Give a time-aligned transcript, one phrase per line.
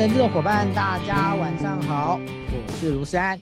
[0.00, 3.38] 人资的伙伴，大家晚上好，我是卢山。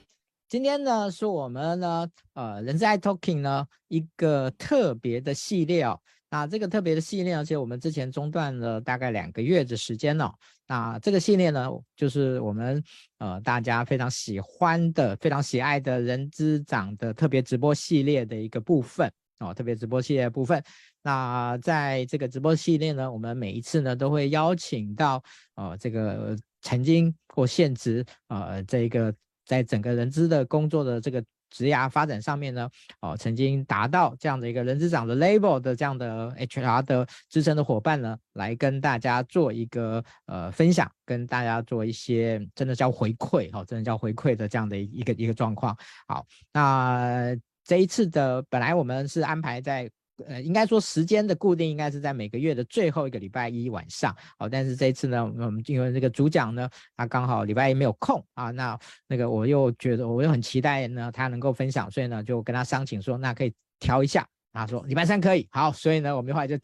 [0.49, 5.97] 今天呢，是我们呢，呃，人资爱 talking 呢一个特别的系列哦。
[6.29, 10.29] 那这个特别的系列，而且我们之前中断了大概两个月的时间哦。
[10.67, 12.83] 那这个系列呢，就是我们
[13.19, 20.61] 呃大家非常喜欢的、非常喜爱的人资长的特别直播系列的一个部分哦，特别直播系列部分。
[21.01, 25.23] 那在这个直播系列呢，我们每一次呢都会邀请到
[25.55, 29.13] 呃这个曾经或现职呃这一个
[29.45, 32.69] 在整个人资的工作的这个职涯发展上面呢，
[33.01, 45.75] 哦、曾经达到这样的一个人资长的 level 的这样的 HR 的资深的伙伴呢，来跟大家做一个呃分享，跟大家做一些真的叫回馈哦，真的叫回馈的这样的一个一个状况。
[46.07, 49.89] 好，那这一次的本来我们是安排在。
[50.27, 66.57] 呃，应该说时间的固定应该是在每个月的最后一个礼拜一晚上，哦，但是这一次呢，我们因为这个主讲呢，他刚好礼拜一没有空啊，那那个我又觉得我又很期待呢，他能够分享，所以呢就跟他商请说，那可以调一下，他说礼拜三可以，好，所以呢我们后来就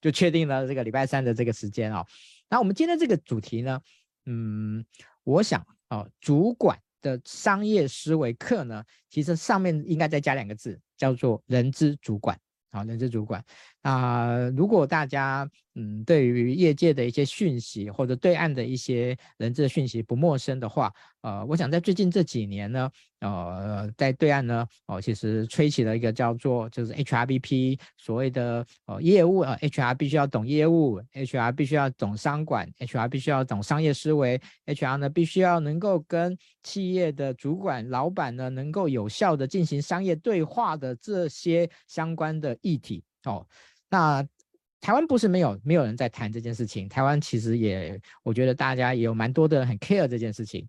[0.00, 2.04] 就确定了这个礼拜三的这个时间哦。
[2.48, 3.80] 那我们今天这个主题呢，
[4.26, 4.84] 嗯，
[5.24, 12.38] 我想哦，主管的商业思维课呢，其实上面应该再加两个字，叫做人资主管。
[12.72, 13.44] 好，人资主管。
[13.82, 43.46] 啊、如果大家嗯对于业界的一些讯息或者对岸的一些人质讯息不陌生的话，呃，我想在最近这几年呢，呃，在对岸呢，哦、其实吹起了一个叫做就是 HRBP 所谓的呃业务呃 HR 必须要懂业务，HR 必须要懂商管，HR 必须要懂商业思维，HR 呢必须要能够跟企业的主管老板呢能够有效的进行商业对话的这些相关的议题哦。
[43.92, 44.26] 那
[44.80, 50.66] 台湾不是没有没有人在谈这件事情，台湾其实也我觉得大家也有蛮多的人很 care 这件事情。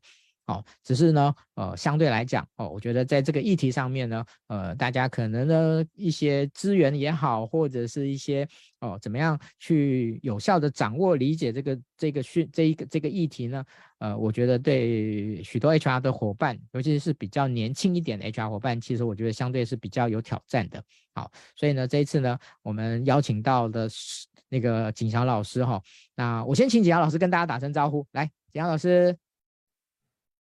[0.47, 8.45] 哦，只是呢，呃，相对来讲，哦，我觉得在这个议题上面呢，呃，大家可能呢一些资源也好，或者是一些
[8.81, 13.63] 哦，怎么样去有效的掌握理解这个这个讯这一个这个议题呢？
[13.99, 20.83] 呃，我觉得对许多 HR 的伙伴，尤其是比较年轻一点的 HR 伙伴，其实我觉得相对是比较有挑战的。
[21.15, 25.81] 好，所以呢，这一次呢，我们邀请到的是那个景祥老师哈，
[26.15, 29.17] 那我先请景祥老师跟大家打声招呼，来，景祥老师。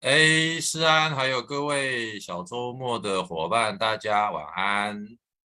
[0.03, 5.01] 哎，思安，还有各位小周末的伙伴，大家晚安。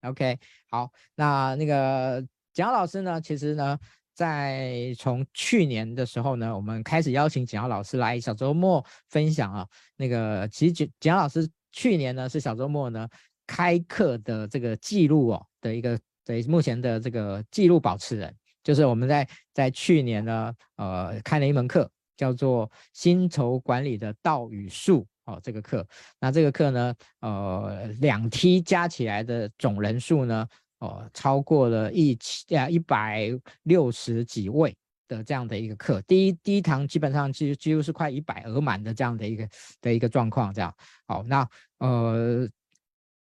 [0.03, 0.37] OK，
[0.69, 3.79] 好，那那个蒋老师呢，其实呢，
[4.13, 9.65] 在从去年的时候呢，我们开始邀请蒋老师来小周末分享啊。
[9.95, 13.09] 那个其实蒋老师去年呢是小周末呢
[13.47, 18.35] 开课的这个记录哦的一个对目前的这个记录保持人，
[18.65, 21.89] 就是我们在在去年呢呃开了一门课。
[22.21, 25.87] 叫做薪酬管理的道与术哦，这个课，
[26.21, 30.47] 那这个课呢，呃，两梯加起来的总人数呢，
[30.81, 33.31] 哦，超过了一千一百
[33.63, 34.77] 六十几位
[35.09, 39.49] 的这样的一个课，第一第一堂基本上几几乎是快一百额满的这样的一个
[39.81, 40.75] 的一个状况，这样，
[41.07, 41.49] 好，那
[41.79, 42.47] 呃，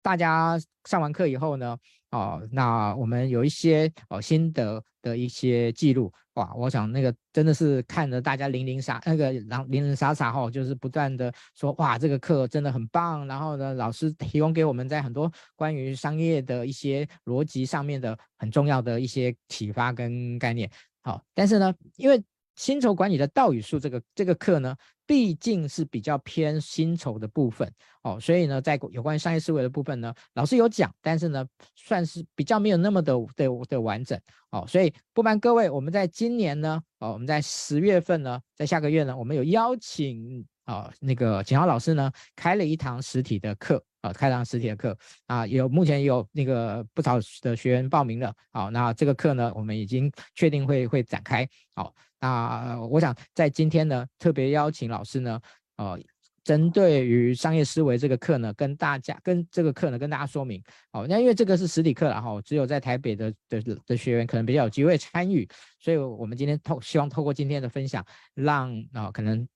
[0.03, 1.78] 大家上完课以后呢，
[2.12, 20.71] 哦，那我们有一些哦心得的一些记录哇，我想那个真的是看着大家零零傻那个然零零傻傻哈，就是不断的说哇这个课真的很棒，然后呢老师提供给我们在很多关于商业的一些逻辑上面的很重要的一些启发跟概念，
[21.03, 22.22] 好，但是呢因为。
[22.55, 24.77] 薪酬管理的道与术，这个这个课呢，
[25.07, 34.21] 毕竟是比较偏薪酬的部分哦，所以呢，在有关于商业思维的部分呢，老师有讲，但是呢，算是比较没有那么的的的完整
[34.51, 44.97] 哦，所以不瞒各位，我们在今年呢，哦，我们在十月份呢，在下个月呢，我们有邀请啊、哦，那个景豪老师呢，开了一堂实体的课啊、开了一堂实体的课。
[45.27, 55.41] 啊，有目前有那个不少的学员报名了，好、那这个课呢，我们已经确定会会展开，好、那我想在今天呢，特别邀请老师呢，
[55.77, 55.99] 呃，
[56.45, 60.60] 针对于商业思维这个课呢，跟大家跟这个课呢，跟大家说明。
[60.93, 65.48] 哦，那因为这个是实体课，然后只有在台北的的的学员可能比较有机会参与，
[65.78, 69.47] 所以我们今天透希望透过今天的分享，让啊、可能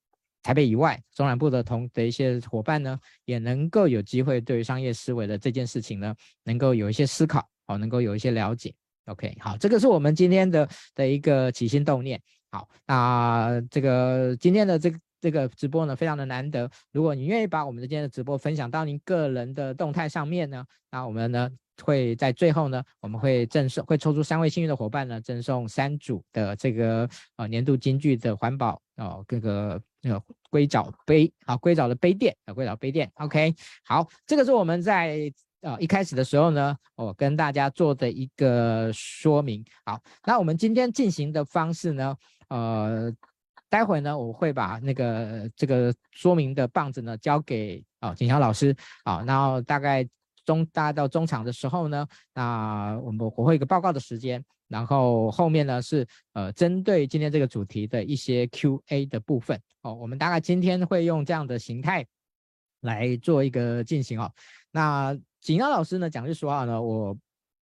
[0.46, 6.14] 台北以外中南部的同的一些伙伴呢，也能够有机会对于商业思维的这件事情呢，
[6.44, 8.72] 能够有一些思考，哦，能够有一些了解。
[9.06, 12.22] OK，好，这个是我们今天的的一个起心动念。
[12.52, 16.70] 好，那这个今天的这个这个直播呢，非常的难得。
[16.92, 21.50] 如果你愿意把我们的今天的直播分享到您个人的动态上面呢，那我们呢
[21.82, 33.10] 会在最后呢，我们会赠送，会抽出三位幸运的伙伴呢，赠送三组的这个呃年度金句的环保哦，各个呃硅藻杯啊，硅藻的杯垫啊，硅藻杯垫。
[33.16, 33.54] OK，
[33.84, 39.64] 好，这个是我们在呃一开始的时候呢，我跟大家做的一个说明。
[39.84, 42.16] 好，那我们今天进行的方式呢，
[42.48, 43.14] 呃。
[43.68, 50.08] 待会呢，我会把那个这个说明的棒子呢交给啊景祥老师啊，然后大概
[50.44, 62.06] 中大概到中场的时候呢，那我们我会一个报告的时间，然后后面呢是呃针对今天这个主题的一些 Q&A 的部分哦，我们大概今天会用这样的形态
[62.80, 64.32] 来做一个进行哦。
[64.70, 67.16] 那景耀老师呢讲句实话呢，我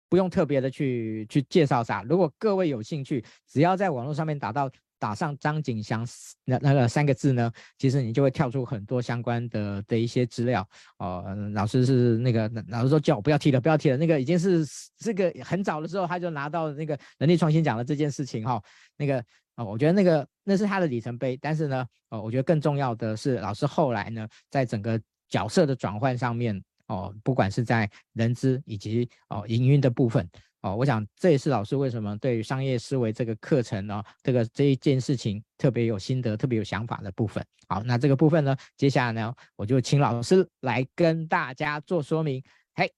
[0.10, 4.70] 不用特别的去去介绍啥，如果各位有兴趣，只要在网络上面打到。
[5.06, 6.04] 打上张景祥
[6.46, 10.68] 那那个三个字呢，其实你就会跳出很多相关的的一些资料
[10.98, 11.24] 哦、
[11.54, 13.98] 老师是那个老师说叫我不要提了，不要提了。
[13.98, 14.66] 那个已经是
[14.98, 18.64] 这个很早的时候他就拿到那个人力创新奖的这件事情哈、哦。
[18.98, 19.24] 那个
[19.58, 21.38] 哦，我觉得那个那是他的里程碑。
[21.40, 25.00] 但是呢，哦，我觉得更重要的是老师后来呢，在整个
[25.30, 30.28] 角色的转换上面哦，不管是在人资以及哦营运的部分。
[30.66, 37.46] 哦，我想这也是老师为什么对于商业思维这个课程呢，这个这一件事情特别有心得、特别有想法的部分。
[37.68, 42.44] 好，那这个部分呢，接下来呢，我就请老师来跟大家做说明。
[42.74, 42.92] 嘿，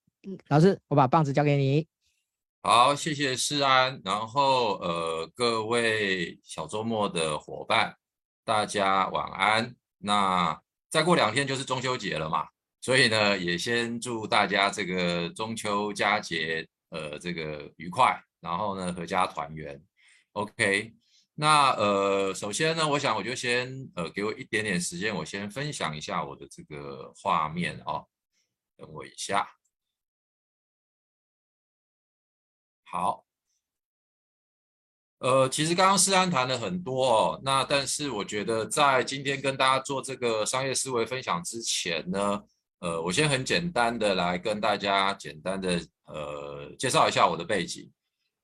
[0.48, 1.86] 老师，我把棒子交给你。
[2.62, 4.02] 好，谢谢世安。
[4.06, 7.94] 然后呃，各位小周末的伙伴，
[8.46, 9.76] 大家晚安。
[9.98, 10.58] 那
[10.90, 12.48] 再过两天就是中秋节了嘛，
[12.80, 16.66] 所以呢，也先祝大家这个中秋佳节。
[16.90, 19.82] 呃，这个愉快，然后呢，阖家团圆
[20.34, 20.94] ，OK。
[21.36, 28.08] 那呃，首先呢，我想我就先呃，给我一点点时间，我先分享一下我的这个画面哦。
[28.76, 29.48] 等我一下。
[32.86, 33.24] 好。
[35.20, 42.44] 呃，其实刚刚思安谈了很多哦，那但是我觉得在今天跟大家做这个商业思维分享之前呢，
[42.80, 45.80] 呃，我先很简单的来跟大家简单的。
[46.10, 47.92] 呃，介绍一下我的背景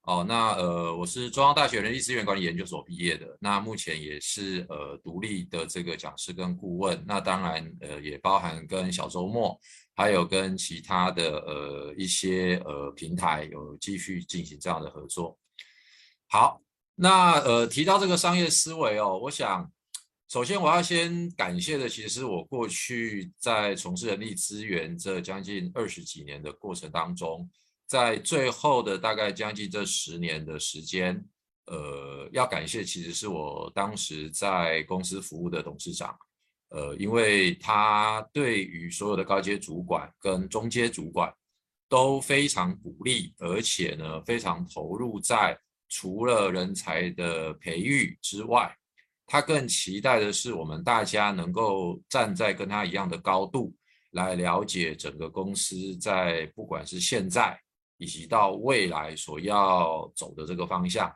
[0.01, 0.21] 哦。
[0.27, 3.25] 那呃，我是中央大学人力资源管理研究所毕业的。
[3.39, 7.01] 那目前也是呃独立的这个讲师跟顾问。
[7.07, 9.57] 那当然呃也包含跟小周末，
[9.95, 15.39] 还有跟其他的呃一些呃平台有继续进行这样的合作。
[16.27, 16.61] 好，
[16.95, 19.71] 那呃提到这个商业思维哦，我想
[20.33, 27.47] 首先我要先感谢的，其实是我过去在从事人力资源这将近二十几年的过程当中。
[27.85, 31.23] 在最后的大概将近这十年的时间，
[31.67, 36.17] 呃，要感谢其实是我当时在公司服务的董事长，
[36.69, 41.31] 呃，因为他对于所有的高阶主管跟中阶主管
[41.87, 45.55] 都非常鼓励，而且呢非常投入在
[45.89, 48.75] 除了人才的培育之外，
[49.33, 53.73] 他更期待的是我们大家能够站在跟他一样的高度
[54.11, 57.59] 来了解整个公司在不管是现在。
[57.97, 61.09] 以及到未来所要走的这个方向，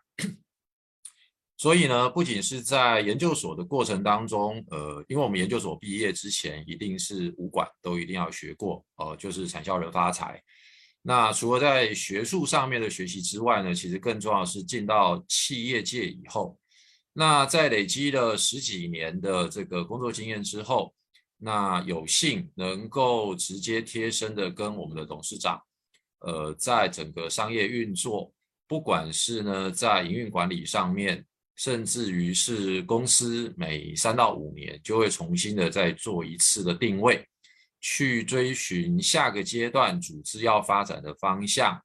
[1.57, 10.41] 所以呢，不仅是在研究所的过程当中，呃，因为我们研究所毕业之前一定是五管都一定要学过，呃，就是产销人发财。
[11.01, 16.57] 那除了在学术上面的学习之外呢，其实更重要是进到企业界以后，
[17.19, 20.93] 那在累积了十几年的这个工作经验之后，
[21.35, 25.59] 那有幸能够直接贴身的跟我们的董事长。
[26.19, 28.31] 呃，在整个商业运作，
[28.67, 37.27] 不管是呢在营运管理上面，甚至于是公司每三到五年就会重新的再做一次的定位，
[37.81, 41.81] 去追寻下个阶段组织要发展的方向，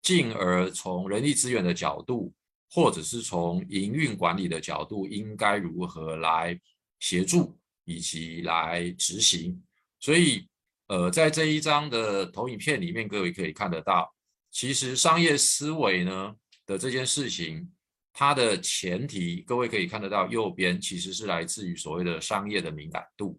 [0.00, 2.32] 进而从人力资源的角度，
[2.76, 6.60] 或者是从营运管理的角度，应该如何来
[7.00, 9.60] 协助以及来执行，
[9.98, 10.46] 所以。
[10.88, 14.08] 呃，在这一张的投影片里面，各位可以看得到，
[14.52, 16.32] 其实商业思维呢
[16.64, 17.68] 的这件事情，
[18.12, 23.36] 它的前提，各位可以看得到，右边其实是来自于所谓的商业的敏感度。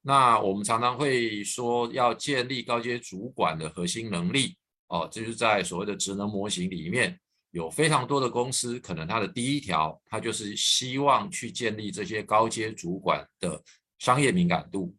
[0.00, 4.56] 那我们常常会说，要建立高阶主管的核心能力，
[4.88, 7.16] 哦，就是在所谓的职能模型里面，
[7.52, 13.62] 有非常多的公司，可能它的第一条，它就是希望去建立这些高阶主管的
[13.98, 14.94] 商业敏感度。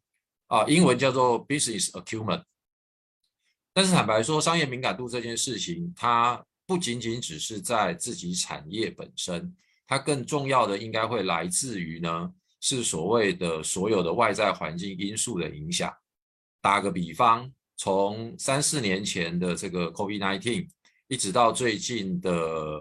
[0.48, 2.42] 啊，英文叫做 business acumen。
[3.74, 9.56] 但是坦白说，商业敏感度这件事情，它不仅仅只是在自己产业本身，
[9.88, 12.32] 它更重要的应该会来自于呢，
[12.62, 15.92] 是所谓的所有的外在环境因素的影响。
[16.62, 20.70] 打个比方，从三四年前的这个 COVID-19，
[21.14, 22.32] 一直到最近的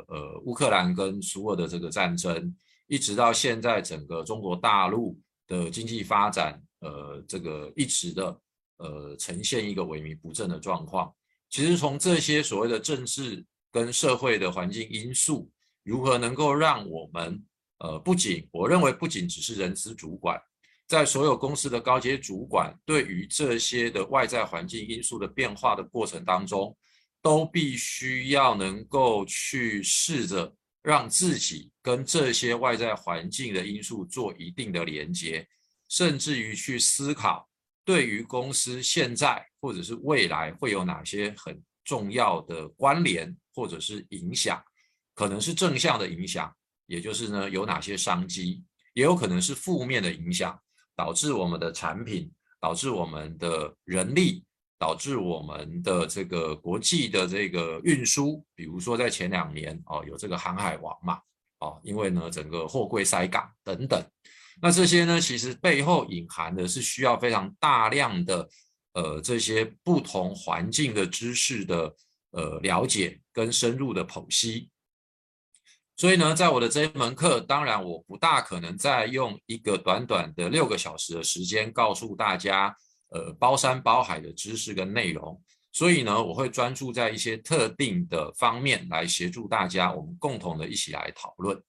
[0.08, 8.40] 呃乌克兰跟苏俄的这个战争，一直到现在整个中国大陆的经济发展，呃，这个一直的
[8.78, 11.12] 呃呈现一个萎靡不振的状况。
[11.50, 15.50] 其实从这些所谓的政治跟社会的环境因素，
[15.82, 17.38] 如何能够让我们
[17.80, 20.40] 呃不仅我认为不仅只是人资主管。
[20.88, 26.74] 在所有公司的高阶主管，对于这些的外在环境因素的变化的过程当中，
[27.22, 35.48] 都必须要能够去试着让自己跟这些外在环境的因素做一定的连接，
[35.88, 37.48] 甚至于去思考，
[37.84, 44.62] 对于公司现在或者是未来会有哪些很重要的关联或者是影响，
[45.14, 46.54] 可能是正向的影响，
[46.86, 48.62] 也就是呢有哪些商机，
[48.92, 50.58] 也有可能是负面的影响。
[50.94, 54.44] 导致我们的产品，导致我们的人力，
[54.82, 61.20] 导致我们的这个国际的这个运输，比如说在前两年哦，有这个航海王嘛，
[61.60, 64.04] 哦，因为呢整个货柜塞港等等，
[64.60, 68.48] 那这些呢其实背后隐含的是需要非常大量的
[68.94, 71.94] 呃这些不同环境的知识的
[72.32, 74.68] 呃了解跟深入的剖析。
[75.96, 82.74] 所以呢，在我的这一门课，当然我不大可能再用一个短短的六个小时的时间告诉大家，
[83.12, 85.40] 呃，包山包海的知识跟内容。
[85.70, 91.62] 所以呢，我会专注在一些特定的方面来协助大家，我们共同的一起来讨论。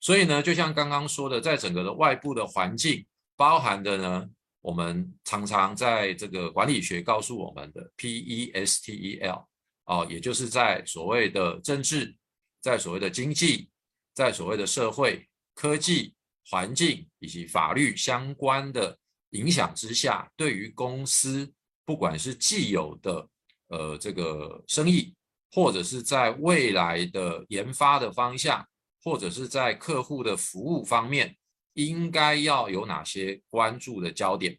[0.00, 3.04] 所以呢，就像刚刚说的，在整个的外部的环境，
[3.36, 4.28] 包含的呢，
[4.60, 9.44] 我们常常在这个管理学告诉我们的 P E S T E L，
[9.86, 12.16] 哦，也就是在所谓的政治。
[12.60, 13.68] 在所谓的经济，
[14.14, 16.14] 在所谓的社会、科技、
[16.48, 18.96] 环境以及法律相关的
[19.32, 21.52] 影响之下，对于公司，
[21.84, 23.28] 不管是既有的
[23.68, 25.14] 呃这个生意，
[25.50, 28.66] 或者是在未来的研发的方向，
[29.04, 31.36] 或者是在客户的服务方面，
[31.74, 34.58] 应该要有哪些关注的焦点？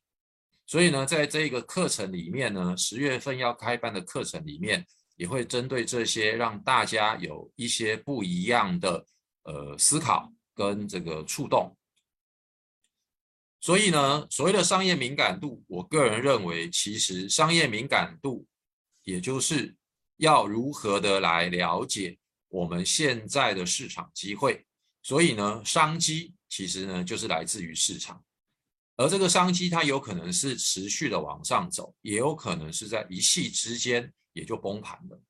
[0.68, 4.86] 所以呢，在这个课程里面呢，十月份要开办的课程里面。
[5.16, 9.06] 也会针对这些，让大家有一些不一样的
[9.44, 11.72] 呃思考跟这个触动。
[13.64, 18.46] 所以呢，所谓的商业敏感度，我个人认为，其实商业敏感度，
[19.04, 19.74] 也就是
[20.18, 24.66] 要如何的来了解我们现在的市场机会。
[25.02, 28.22] 所以呢，商机其实呢，就是来自于市场，
[28.98, 34.14] 而这个商机它有可能是持续的往上走，也有可能是在一夕之间。
[34.36, 35.22] 也就崩盘了，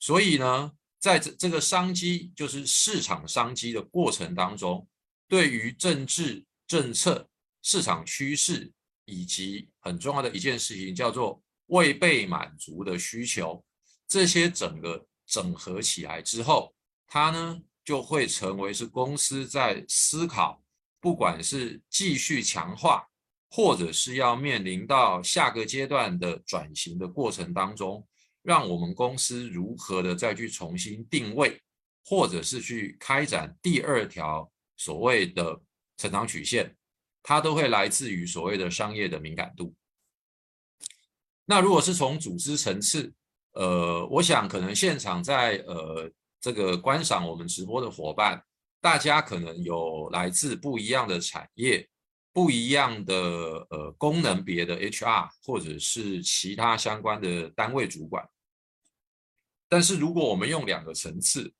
[0.00, 4.88] 所以呢，在这这个商机，就是市场商机的过程当中，
[5.28, 7.30] 对于政治政策、
[7.68, 8.72] 市场趋势
[9.04, 13.62] 以及很重要的一件事情，叫做未被满足的需求，
[14.06, 16.74] 这些整个整合起来之后，
[17.06, 20.62] 它呢就会成为是公司在思考，
[20.98, 23.06] 不管是继续强化。
[23.50, 28.06] 或者是要面临到下个阶段的转型的过程当中，
[28.42, 31.58] 让我们公司如何的再去重新定位，
[32.04, 35.58] 或者是去开展第二条所谓的
[35.96, 36.76] 成长曲线，
[37.22, 39.74] 它都会来自于所谓的商业的敏感度。
[41.44, 43.12] 那如果是从组织层次，
[43.52, 46.10] 呃，我想可能现场在呃
[46.40, 48.44] 这个观赏我们直播的伙伴，
[48.80, 51.88] 大家可能有来自不一样的产业。
[52.30, 53.16] 不一样的
[53.68, 58.24] 呃功能别的 HR 或者是其他相关的单位主管，
[59.68, 61.52] 但是如果我们用两个层次，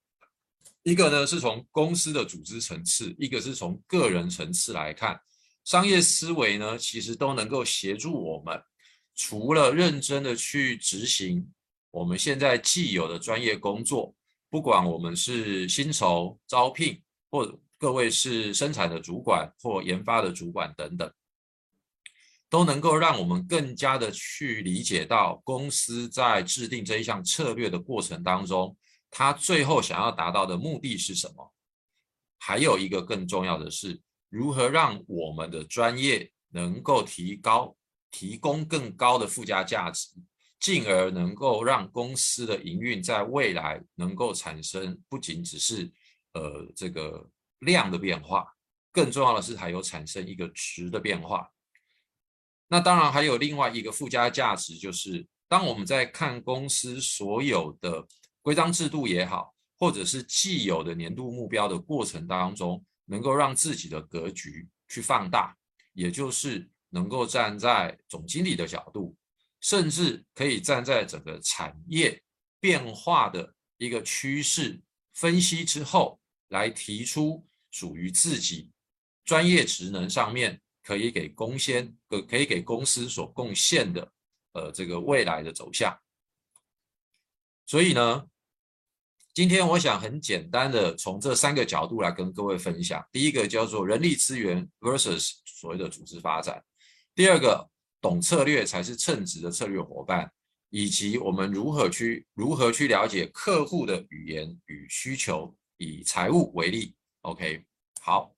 [0.85, 5.21] 一个呢是从公司的组织层次，一个是从个人层次来看，
[5.69, 8.59] 商业思维呢其实都能够协助我们，
[9.15, 11.47] 除了认真的去执行
[11.91, 14.15] 我们现在既有的专业工作，
[14.49, 17.61] 不管我们是薪酬招聘或。
[17.81, 21.09] 各位是生产的主管或研发的主管等等，
[22.51, 28.77] 都能够让我们更加的去理解到公司在制定这一项策略的过程当中，
[29.13, 31.55] 他最后想要达到的目的是什么？
[32.37, 37.77] 还有一个更重要的是，如何让我们的专业能够提高、
[38.11, 40.09] 提供更高的附加价值，
[40.61, 45.91] 进而能够让公司的营运在未来能够产生不仅只是
[46.35, 47.31] 呃这个。
[47.63, 48.55] 量的变化，
[48.93, 51.51] 更重要的是还有产生一个值的变化。
[52.69, 58.07] 那当然还有另外一个附加价值，就是当我们在看公司所有的
[58.43, 65.57] 规章制度也好，或者是既有的年度目标的过程当中，能够让自己的格局去放大，
[65.95, 69.17] 也就是能够站在总经理的角度，
[69.61, 72.23] 甚至可以站在整个产业
[72.61, 74.81] 变化的一个趋势
[75.15, 78.71] 分析之后，来提出属于自己
[79.25, 84.13] 专业职能上面可以给贡献、可可以给公司所贡献的，
[84.53, 85.99] 呃，这个未来的走向。
[87.67, 88.27] 所以呢，
[89.39, 93.01] 今天我想很简单的从这三个角度来跟各位分享。
[93.13, 96.61] 第一个叫做人力资源 versus 所谓的组织发展。
[97.15, 97.65] 第二个，
[98.01, 100.29] 懂策略才是称职的策略伙伴，
[100.71, 105.57] 以及我们如何去如何去了解客户的语言与需求。
[105.77, 107.65] 以财务为例，OK，
[108.01, 108.35] 好，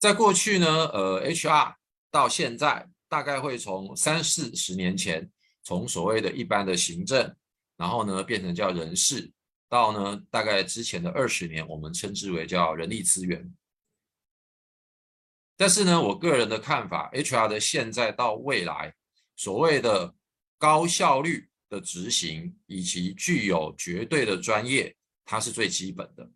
[0.00, 1.74] 在过去呢，呃，HR
[2.10, 5.30] 到现在大概会从三四十年前，
[5.62, 7.32] 从所谓的一般的行政，
[7.76, 9.30] 然后呢变成叫人事，
[9.68, 13.54] 到呢大概之前的二十年，我们称之为叫人力资源。
[15.56, 18.94] 但是呢，我个人的看法，HR 的现在到未来，
[19.36, 20.14] 所谓的
[20.58, 24.94] 高效率的执行，以及具有绝对的专业。
[25.28, 26.30] 它是最基本的。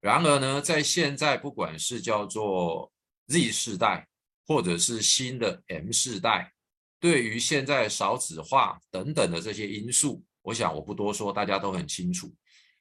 [0.00, 2.90] 然而呢，在现在，不管是叫做
[3.26, 4.08] Z 世代，
[4.46, 6.50] 或者是新的 M 世代，
[6.98, 12.32] 对于现在少子化等等的这些因素，我想我不多说，大家都很清楚。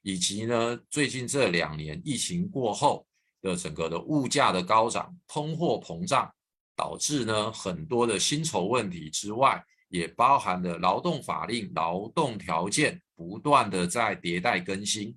[0.01, 3.05] 以及呢，最近这两年疫情过后
[3.41, 6.31] 的整个的物价的高涨、通货膨胀，
[6.75, 13.01] 导致呢很多的薪酬问题之外，也包含了劳动法令、劳动条件。
[13.19, 15.13] 不断的在迭代更新，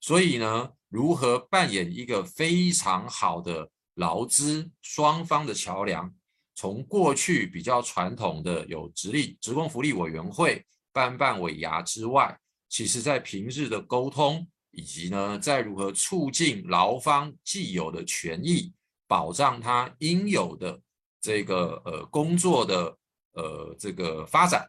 [0.00, 6.14] 所以呢，如何扮演一个非常好的劳资双方的桥梁？
[6.54, 18.72] 从过去比较传统的有直立职工福利委员会办办尾牙之外，其实在平日的沟通，以及呢，在如何促进劳方既有的权益，
[19.06, 20.80] 保障他应有的
[21.20, 22.96] 这个呃工作的
[23.32, 24.68] 呃这个发展。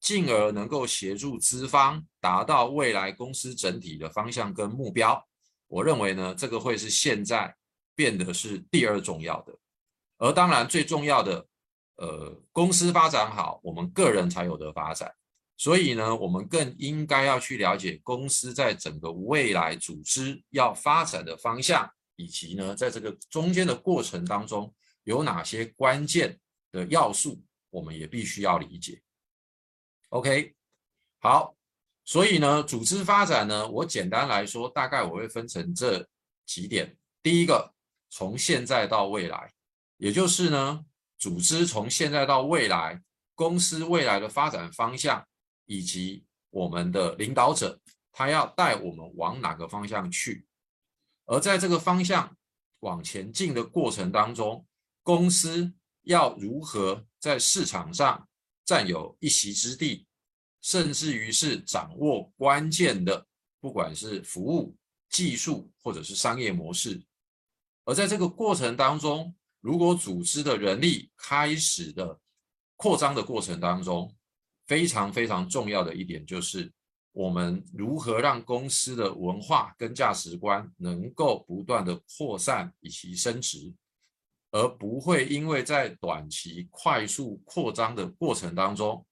[0.00, 5.24] 进而能够协助资方达到未来公司整体的方向跟目标，
[5.68, 7.54] 我认为呢，这个会是现在
[7.94, 9.56] 变得是第二重要的。
[10.18, 11.46] 而当然最重要的，
[11.98, 15.14] 呃，公司发展好，我们个人才有的发展。
[15.62, 26.36] 所以呢，我们更应该要去了解公司在整个未来组织要发展的方向，以及呢，在这个中间的过程当中有哪些关键
[26.72, 29.00] 的要素，我们也必须要理解。
[30.08, 30.52] OK，
[31.20, 31.54] 好，
[32.04, 36.04] 所以呢，组织发展呢，我简单来说，大概我会分成这
[36.44, 36.96] 几点。
[37.22, 37.72] 第一个，
[38.10, 39.52] 从现在到未来，
[39.98, 40.84] 也就是呢，
[41.18, 43.00] 组织从现在到未来，
[43.36, 45.24] 公司未来的发展方向，
[45.66, 50.46] 以及我们的领导者，他要带我们往哪个方向去。
[51.24, 52.36] 而在这个方向
[52.80, 54.66] 往前进的过程当中，
[55.02, 55.72] 公司
[56.02, 58.28] 要如何在市场上
[58.64, 60.06] 占有一席之地，
[60.60, 63.26] 甚至于是掌握关键的，
[63.60, 64.76] 不管是服务、
[65.08, 67.02] 技术或者是商业模式。
[67.84, 72.20] 而在这个过程当中，如果组织的人力开始的
[72.76, 74.12] 扩张的过程当中，
[74.72, 76.72] 非常非常重要的一点就是，
[77.12, 83.70] 我们如何让公司的文化跟价值观能够不断的扩散以及升值。
[84.50, 89.04] 而不会因为在短期快速扩张的过程当中，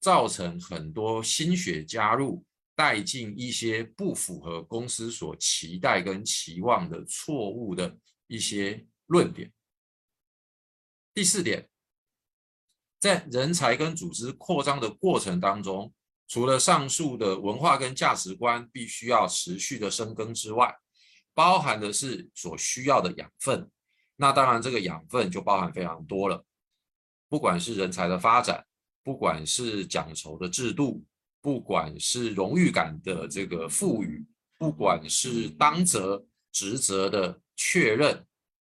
[0.00, 2.42] 造成很多新血加入，
[2.74, 7.94] 带进一些不符合公司所期待跟期望的错误的
[8.28, 9.52] 一些论点。
[11.12, 11.68] 第四点，
[13.02, 15.92] 在人才跟组织扩张的过程当中，
[16.28, 20.72] 除了上述的文化跟价值观必须要持续的深耕之外，
[21.34, 23.68] 包含的是所需要的养分。
[24.14, 26.44] 那当然，这个养分就包含非常多了，
[27.28, 28.64] 不管是人才的发展，
[29.02, 31.04] 不管是奖酬的制度，
[31.40, 34.24] 不管是荣誉感的这个赋予，
[34.60, 38.24] 不管是当责职责的确认，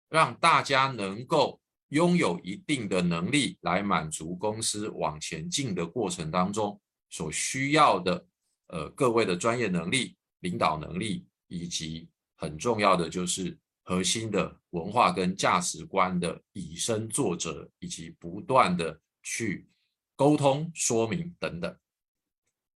[0.10, 1.62] 让大家能够
[1.94, 6.80] 拥有一定的能力来满足公司往前进的过程当中
[7.10, 8.28] 所需要的，
[8.68, 13.58] 呃，各位的专业能力、领导能力，以及很重要的就是。
[13.86, 19.68] 核心的文化跟价值观的以身作则，以及不断的去
[20.16, 21.78] 沟通说明等等，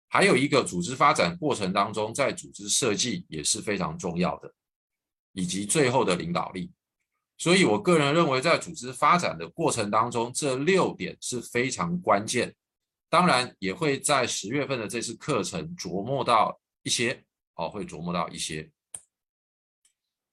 [0.09, 4.51] 还有一个组织发展过程当中，在组织设计也是非常重要的，
[5.35, 6.73] 以及最后的领导力。
[7.37, 12.55] 所以我个人认为，在组织发展的过程当中，这六点是非常关键。
[13.11, 17.25] 当然，也会在十月份的这次课程琢磨到一些，
[17.57, 18.71] 哦，会琢磨到一些。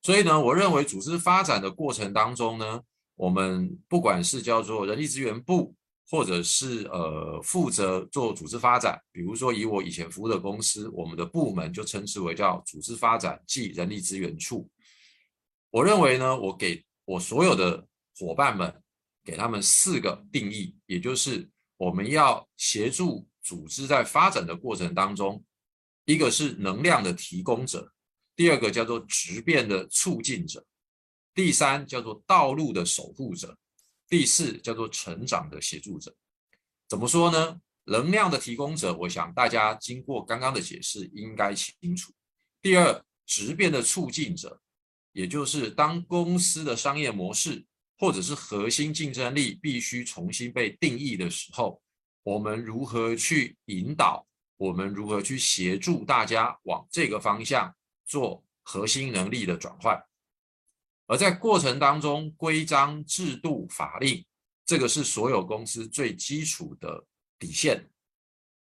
[0.03, 2.81] 所以呢，我认为组织发展的过程当中呢，
[3.15, 5.75] 我们不管是叫做人力资源部，
[6.09, 14.67] 或者是呃负责做组织发展，比如说以我以前服务的公司，我们的部门就称之为叫组织发展暨人力资源处。
[15.69, 18.82] 我认为呢，我给我所有的伙伴们
[19.24, 25.43] 给他们四个定义，也就是我们要协助组织在发展的过程当中，
[26.06, 27.91] 一个是能量的提供者，
[28.34, 30.65] 第二个叫做质变的促进者，
[31.34, 33.58] 第三叫做道路的守护者。
[34.08, 36.13] 第四叫做成长的协助者，
[36.88, 37.62] 怎么说呢？
[37.86, 42.13] 能量的提供者，我想大家经过刚刚的解释应该清楚。
[42.62, 44.62] 第二，质变的促进者，
[45.13, 47.65] 也就是当公司的商业模式
[47.97, 51.82] 或者是核心竞争力必须重新被定义的时候，
[52.24, 54.26] 我们如何去引导？
[54.58, 60.00] 我们如何去协助大家往这个方向做核心能力的转换？
[61.08, 64.24] 而在过程当中，规章制度、法令，
[64.65, 67.06] 这个是所有公司最基础的
[67.39, 67.89] 底线。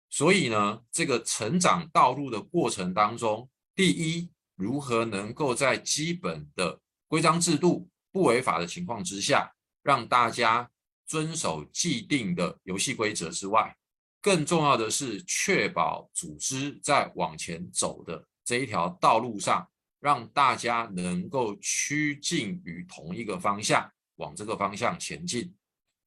[0.09, 10.69] 所以呢，这个成长道路的过程当中，第一，如何能够在基本的规章制度不违法的情况之下，让大家
[11.05, 13.75] 遵守既定的游戏规则之外，
[14.21, 19.67] 更重要的是确保组织在往前走的这一条道路上。
[19.99, 25.55] 让大家能够趋近于同一个方向，往这个方向前进。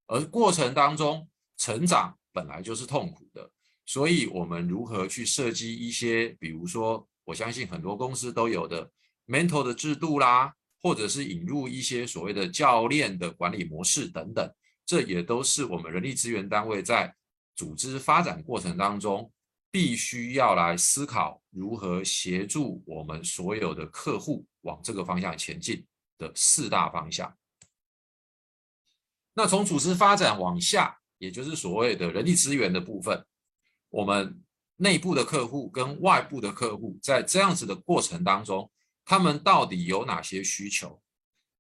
[0.06, 3.50] 而过程当中，成长本来就是痛苦的，
[3.86, 8.90] 所以我们如何去设计一些，比如说，我相信很多公司都有的
[9.26, 14.50] mentor 的制度啦，或者是引入一些所谓的教练的管理模式等等，
[14.86, 17.14] 这也都是我们人力资源单位在
[17.54, 19.30] 组织发展过程当中。
[19.68, 25.84] 必须要来思考如何协助我们所有的客户往这个方向前进
[26.16, 27.36] 的四大方向。
[29.34, 33.22] 那从组织发展往下，也就是所谓的人力资源的部分，
[33.90, 34.42] 我们
[34.76, 38.70] 内部的客户跟外部的客户在这样子的过程当中，
[39.04, 41.00] 他们到底有哪些需求，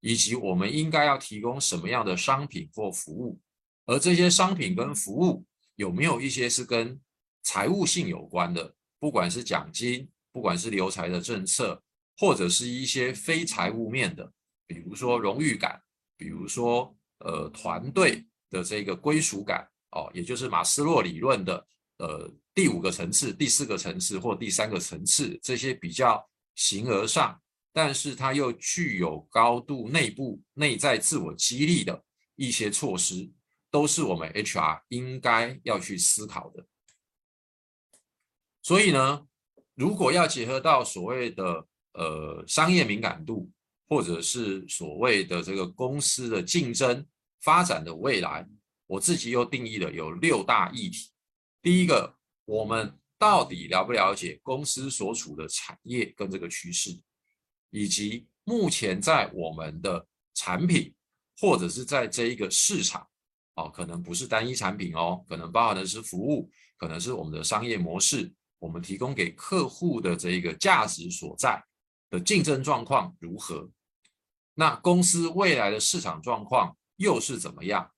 [0.00, 3.40] 以及我们应该要提供什么样的商品或服务，
[3.86, 5.44] 而这些商品跟服务
[5.76, 7.00] 有没有一些是跟
[7.42, 11.82] 财务性有关的，不管是奖金，不管是留才的政策，
[12.18, 14.30] 或者是一些非财务面的，
[14.66, 15.80] 比如说荣誉感，
[16.16, 21.66] 比如说呃团队的这个归属感哦，也就是马斯洛理论的
[21.98, 27.40] 呃第五个层次、第四个层次或第三个层次，这些比较形而上，
[27.72, 32.04] 但是它又具有高度内部内在自我激励的
[32.34, 33.30] 一些措施，
[33.70, 36.66] 都是我们 HR 应该要去思考的。
[38.62, 39.26] 所以呢，
[39.74, 43.50] 如果要结合到所谓的呃商业敏感度，
[43.88, 47.06] 或者是所谓的这个公司的竞争
[47.42, 48.48] 发展的未来，
[48.86, 51.10] 我自己又定义了有六大议题。
[51.66, 56.96] 第一个，我们到底了不了解公司所处的产业跟这个趋势，
[57.70, 60.94] 以及目前在我们的产品
[61.40, 63.04] 或者是在这一个市场，
[63.56, 68.32] 哦，可能不是单一产品哦，可能包含的是服务，可能是我们的商业模式。
[68.60, 71.60] 我们提供给客户的这一个价值所在
[72.10, 73.68] 的竞争状况如何？
[74.54, 77.90] 那公司未来的市场状况又是怎么样？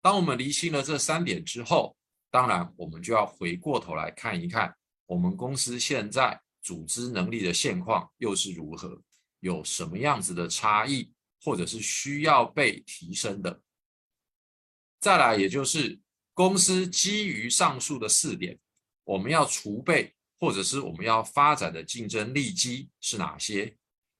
[0.00, 1.94] 当我们厘清了这三点之后，
[2.30, 4.74] 当然我们就要回过头来看一看
[5.06, 9.02] 我们公司现在组织能力的现况又是如何，
[9.40, 11.12] 有什么样子的差异，
[11.42, 13.60] 或者是需要被提升的。
[15.00, 15.98] 再来，也就是
[16.34, 18.58] 公司基于上述的四点。
[19.04, 23.76] 我们要储备，或者是我们要发展的竞争利基是哪些？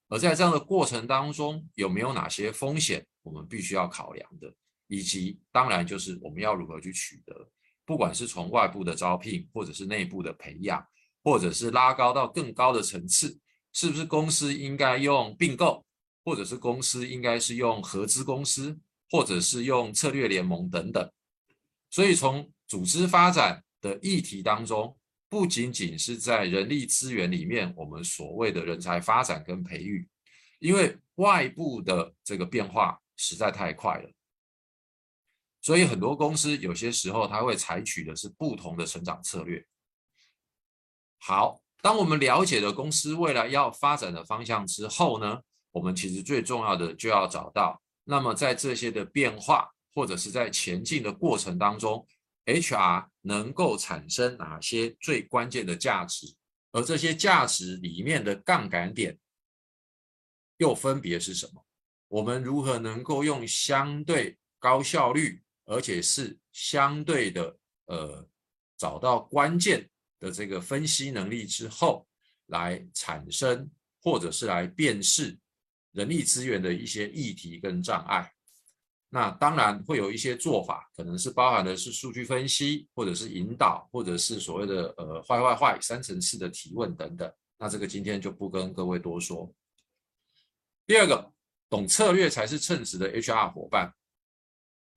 [0.08, 4.52] 而在这样的过程当中，有没有哪些风险我们必须要考量的？
[4.88, 7.48] 以及当然就是我们要如何去取得，
[7.90, 10.80] 不管是从外部的招聘，或者是内部的培养，
[11.24, 13.36] 或者是拉高到更高的层次，
[13.72, 15.84] 是不是公司应该用并购，
[16.24, 18.78] 或者是公司应该是用合资公司，
[19.10, 21.10] 或者是用策略联盟等等？
[21.90, 23.64] 所以从组织发展。
[23.82, 24.94] 的议题当中，
[25.30, 30.06] 不仅仅是在人力资源里面，我们所谓的人才发展跟培育，
[30.58, 34.10] 因为外部的这个变化实在太快了，
[35.62, 39.64] 所以很多公司有些时候它会采取的是不同的成长策略。
[41.18, 52.06] 好，当我们了解了公司未来要发展的方向之后呢，我们其实最重要的就要找到，那么在这些的变化或者是在前进的过程当中。
[52.46, 56.34] HR 能够产生哪些最关键的价值？
[56.72, 59.16] 而这些价值里面的杠杆点
[60.56, 61.64] 又分别是什么？
[62.08, 67.56] 我们如何能够用相对高效率，而且是相对的
[67.86, 68.28] 呃
[68.76, 72.04] 找到关键的这个分析能力之后，
[72.46, 73.70] 来产生
[74.02, 75.38] 或者是来辨识
[75.92, 78.28] 人力资源的一些议题跟障碍。
[79.08, 87.32] 那当然会有一些做法，可能是包含的是数据分析，或者是引导，或者是所谓的呃坏坏坏三层次的提问等等。
[87.58, 89.52] 那这个今天就不跟各位多说。
[90.84, 91.32] 第二个，
[91.68, 93.94] 懂策略才是称职的 HR 伙伴。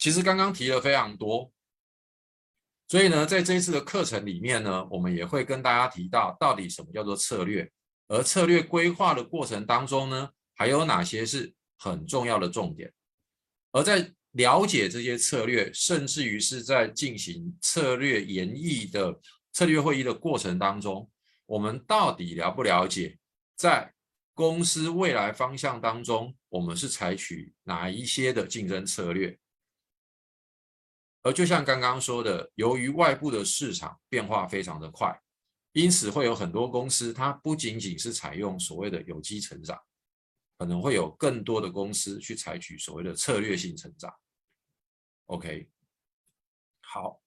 [0.04, 1.50] 其实刚刚提了非常多，
[2.90, 7.72] 所以呢，在这一次的课程里面呢，我们也会跟大家提到到底什么叫做策略，
[8.10, 12.92] 而策略规划的过程当中呢，还有哪些是很重要的重点。
[13.72, 19.18] 而在了解这些策略，甚至于是在进行策略研议的
[19.54, 21.10] 策略会议的过程当中，
[21.46, 23.18] 我们到底了不了解，
[23.56, 23.94] 在
[24.34, 29.40] 公司未来方向当中，我们是采取哪一些的竞争策略？
[31.24, 35.20] 而就像刚刚说的，由于外部的市场变化非常的快，
[35.72, 39.80] 因此会有很多公司，它不仅仅是采用所谓的有机成长。
[40.56, 44.14] 可能会有更多的公司去采取所谓的策略性成长。
[45.26, 45.68] OK，
[46.80, 47.22] 好，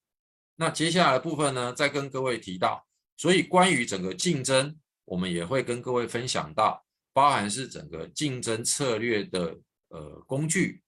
[0.54, 6.82] 那接下来的部分呢，再跟各位提到，所以关于整个竞争，我们也会跟各位分享到，
[7.12, 10.82] 包含是整个竞争策略的呃工具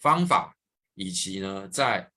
[0.00, 0.54] 方法，
[0.94, 2.10] 以及呢在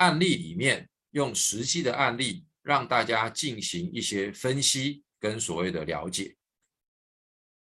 [0.00, 6.34] 案例里面用实际的案例让大家进行一些分析跟所谓的了解。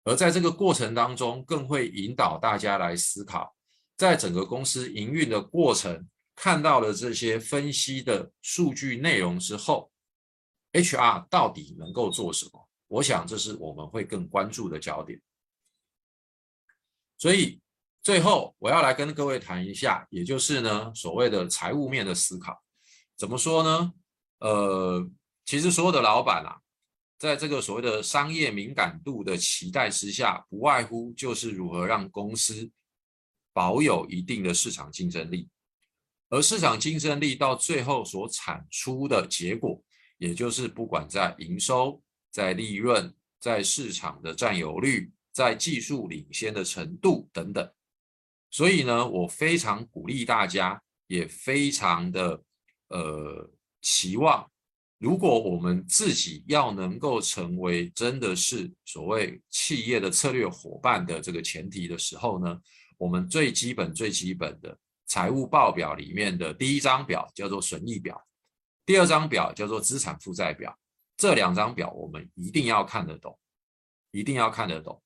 [0.05, 3.53] 而在这个过程当中，更会引导大家来思考，
[3.97, 9.91] 在整个公司营运的过程，看到了这些分析的数据内容之后
[10.71, 12.69] ，HR 到底能够做什么？
[12.87, 15.21] 我想这是我们会更关注的焦点。
[17.17, 17.59] 所以
[18.01, 22.61] 最后我要来跟各位谈一下，也就是呢所谓的财务面的思考，
[23.17, 23.93] 怎么说呢？
[24.39, 25.09] 呃，
[25.45, 26.57] 其实所有的老板啊。
[27.17, 32.71] 在这个所谓的商业敏感度的期待之下，不外乎就是如何让公司
[33.51, 35.49] 保有一定的市场竞争力，
[36.29, 39.83] 而市场竞争力到最后所产出的结果，
[40.17, 47.69] 也就是不管在营收、在利润、在市场的占有率、在技术领先的程度等等。
[48.49, 52.41] 所以呢，我非常鼓励大家，也非常的
[52.89, 53.49] 呃
[53.81, 54.49] 期望。
[54.97, 62.59] 如果我们自己要能够成为真的是所谓企业的策略伙伴的这个前提的时候呢，
[62.97, 68.21] 我们最基本最基本的财务报表里面的第一张表叫做损益表，
[68.85, 70.77] 第二张表叫做资产负债表，
[71.15, 73.39] 这两张表我们一定要看得懂，
[74.11, 75.01] 一定要看得懂。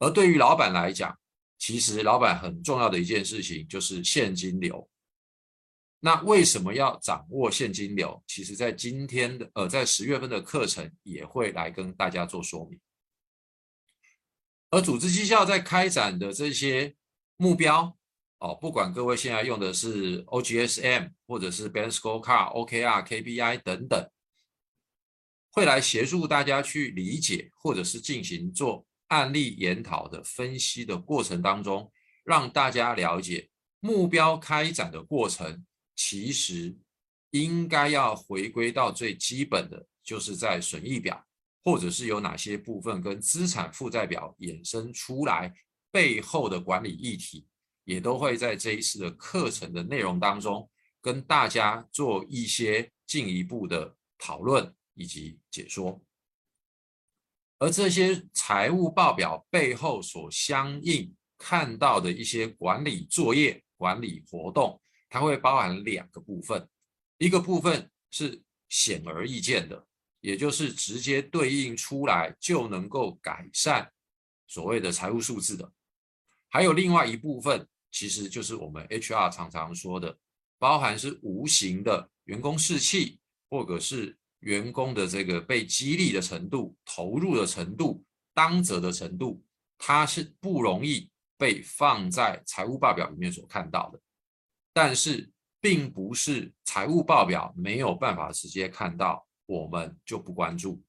[0.00, 1.16] 而对于老板来讲，
[1.58, 4.88] 其实老板很重要的一件事情就是现金流。
[6.00, 8.22] 那为什么要掌握现金流？
[8.26, 12.78] 其实，在今天的呃，在十月份的课程也会来跟大家做说明。
[14.70, 16.94] 而组织绩效在开展的这些
[17.36, 17.96] 目标
[18.38, 24.10] 哦，不管各位现在用的是 OGSM 或者是 Band Scorecard、OKR、KPI 等等，
[25.50, 31.90] 会来协助大家去理解，或者是进行做案例研讨的分析的过程当中，
[32.24, 33.48] 让大家了解
[33.80, 35.64] 目标开展的过程。
[35.98, 36.76] 其实
[37.30, 41.24] 应该要回归到最基本的，就是在损益表，
[41.64, 45.50] 或者是有哪些部分跟资产负债表衍生出来
[45.90, 47.46] 背后的管理议题，
[47.84, 50.68] 也都会在这一次的课程的内容当中
[51.00, 55.98] 跟大家做一些进一步的讨论以及解说。
[57.58, 64.80] 而这些财务报表背后所相应看到的一些管理作业、管理活动。
[65.08, 66.68] 它会包含两个部分，
[67.16, 69.86] 一个部分是显而易见的，
[70.20, 73.90] 也就是直接对应出来就能够改善
[74.48, 75.72] 所谓的财务数字的，
[76.48, 80.18] 还有另外一部分，其实就是我们 HR 常常说的，
[80.58, 88.00] 包含是无形的员工士气，或者是员工的这个被激励的程度、投入的程度、
[88.32, 89.42] 当责的程度，
[89.76, 94.00] 它是不容易被放在财务报表里面所看到的。
[94.72, 95.28] 但是，
[95.60, 100.80] 并不是财务报表没有办法直接看到，我们就不关注。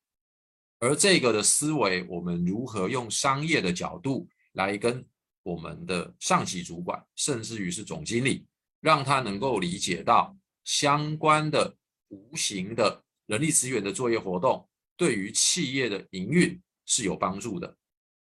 [0.78, 5.04] 而这个的思维，我们如何用商业的角度来跟
[5.42, 8.46] 我们的上级主管，甚至于是总经理，
[8.82, 11.76] 让他能够理解到相关的
[12.10, 17.78] 无形的人力资源的作业活动，对于企业的营运是有帮助的。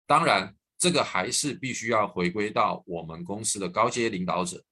[0.06, 4.64] 当然，这个还是必须要回归到我们公司的高阶领导者。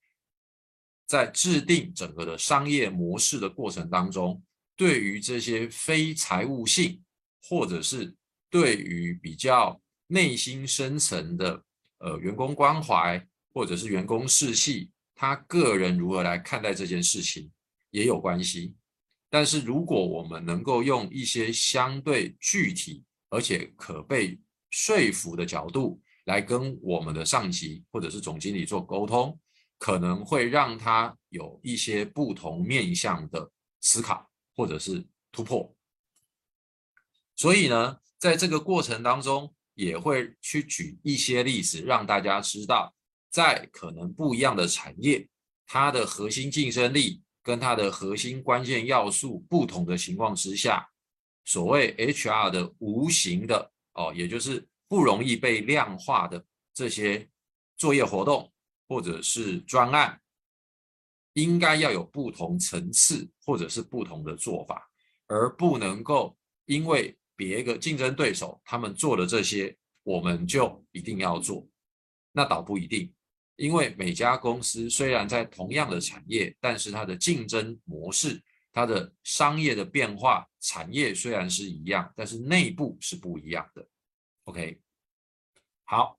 [1.08, 4.44] 在制定整个的商业模式的过程当中，
[4.76, 7.04] 对于这些非财务性，
[7.42, 8.16] 或者是
[8.50, 11.64] 对于比较内心深层的
[12.00, 17.50] 呃员工关怀，或者是员工士气，他个人如何来看待这件事情
[17.90, 18.76] 也有关系。
[19.30, 24.40] 但是如果我们能够用一些相对具体而且可被
[24.72, 29.40] 说服的角度来跟我们的上级或者是总经理做沟通，
[29.78, 35.76] 可能会让他有一些不同面向的思考或者是突破。
[37.36, 42.94] 所以呢，在这个过程当中，也会去举一些例子，让大家知道，
[43.32, 45.28] 在可能不一样的产业，
[45.66, 50.88] 它的核心竞争力跟它的核心关键要素不同的情况之下，
[51.46, 57.28] 所谓 HR 的无形的哦，也就是不容易被量化的这些
[57.76, 58.54] 作业活动
[58.88, 60.22] 或者是专案，
[61.34, 64.88] 应该要有不同层次或者是不同的做法，
[65.26, 71.68] 而不能够因为别个竞争对手他们做的这些，我们就一定要做，
[72.32, 73.12] 那倒不一定，
[73.60, 78.42] 因为每家公司虽然在同样的产业，但是它的竞争模式、
[78.72, 83.86] 它的商业的变化、产业虽然是一样，但是内部是不一样的。
[84.46, 84.80] OK，
[85.84, 86.18] 好，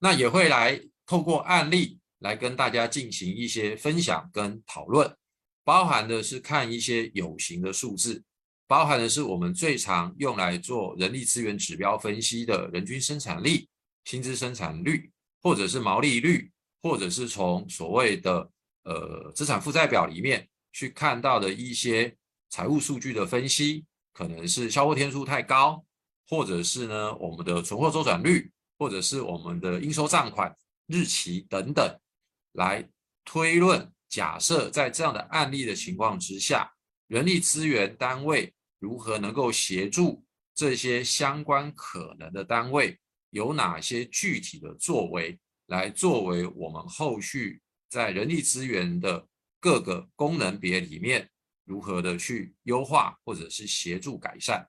[0.00, 5.16] 那也会来透过案例来跟大家进行一些分享跟讨论，
[5.62, 8.24] 包含的是看一些有形的数字。
[8.66, 13.68] 包含的是我们最常用来做人力资源指标分析的人均生产力、
[14.06, 16.50] 薪资生产率，或者是毛利率，
[16.84, 18.50] 或者是从所谓的
[18.82, 22.14] 呃资产负债表里面去看到的一些
[22.50, 25.82] 财务数据的分析，可能是销货天数太高，
[26.28, 30.54] 或者是呢我们的存货周转率，或者是我们的应收账款
[30.86, 31.98] 日期等等，
[32.52, 32.86] 来
[33.24, 33.90] 推论。
[34.10, 36.70] 假设在这样的案例的情况之下。
[37.06, 49.28] 人力资源单位如何能够协助这些相关可能的单位有哪些具体的作为，来作为我们后续在人力资源的
[49.60, 51.30] 各个功能别里面
[51.64, 54.68] 如何的去优化或者是协助改善。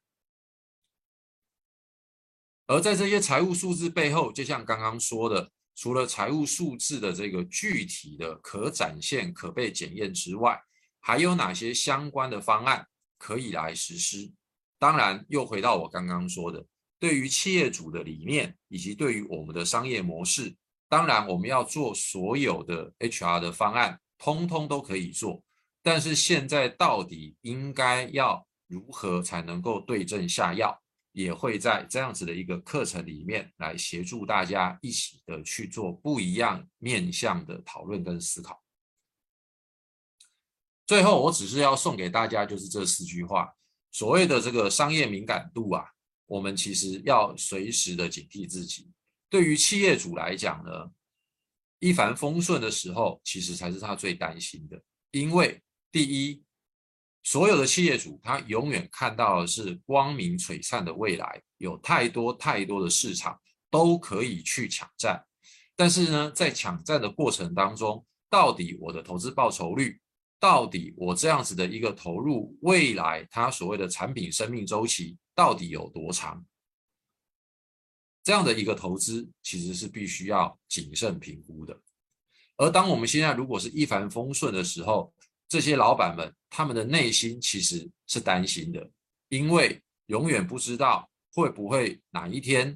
[2.68, 10.60] 而在这些财务数字背后，就像刚刚说的，除了财务数字的这个具体的可展现、可被检验之外，
[11.00, 12.88] 还有哪些相关的方案
[13.20, 14.32] 可以来实施？
[14.80, 16.66] 当然，又回到我刚刚说的，
[16.98, 20.56] 对于企业主的理念以及对于我们的商业模式，
[20.88, 25.44] 当然我们要做所有的 HR 的方案，通通都可以做。
[25.82, 38.62] 但是现在到底应该要如何才能够对症下药，也会在这样子的一个课程里面来协助大家一起的去做不一样面向的讨论跟思考。
[40.88, 43.52] 最后，我只是要送给大家，就是这四句话。
[43.92, 45.86] 所谓的这个商业敏感度啊，
[46.26, 48.92] 我们其实要随时的警惕自己。
[49.36, 50.90] 对于企业主来讲呢，
[51.80, 54.82] 一帆风顺的时候，其实才是他最担心的。
[55.12, 56.42] 因为第一，
[57.22, 63.38] 所有的企业主他永远看到的是光明璀璨的未来，有太多太多的市场
[63.70, 65.22] 都可以去抢占。
[65.76, 70.00] 但是呢，在抢占的过程当中，到底我的投资报酬率？
[70.40, 76.42] 到底我这样子的一个投入，未来它所谓的产品生命周期到底有多长？
[78.26, 81.80] 这样的一个投资其实是必须要谨慎评估的。
[82.58, 85.14] 而当我们现在如果是一帆风顺的时候，
[85.48, 88.90] 这些老板们他们的内心其实是担心的，
[89.30, 92.76] 因为永远不知道会不会哪一天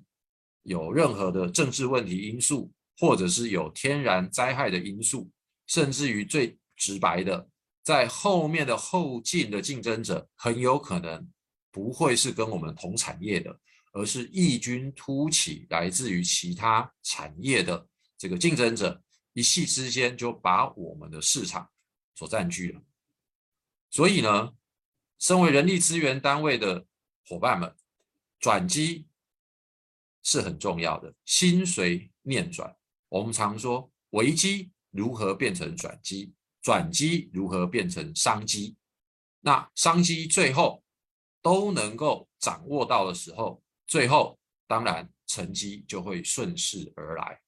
[0.61, 5.27] 有任何的政治问题因素，或者是有天然灾害的因素，
[5.65, 7.49] 甚至于最直白的。
[7.81, 11.27] 在后面的后进的竞争者很有可能
[11.71, 13.59] 不会是跟我们同产业的，
[13.91, 17.87] 而是异军突起，来自于其他产业的
[18.17, 19.01] 这个竞争者，
[19.33, 21.69] 一夕之间就把我们的市场
[22.15, 22.81] 所占据了。
[23.89, 24.53] 所以呢，
[25.17, 26.85] 身为人力资源单位的
[27.25, 27.75] 伙伴们，
[28.39, 29.07] 转机
[30.21, 32.75] 是很重要的，心随念转。
[33.07, 36.33] 我们常说危机如何变成转机？
[36.61, 38.75] 转机如何变成商机？
[39.39, 40.83] 那商机最后
[41.41, 47.41] 都能够掌握到的时候，最后当然成绩就会顺势而来。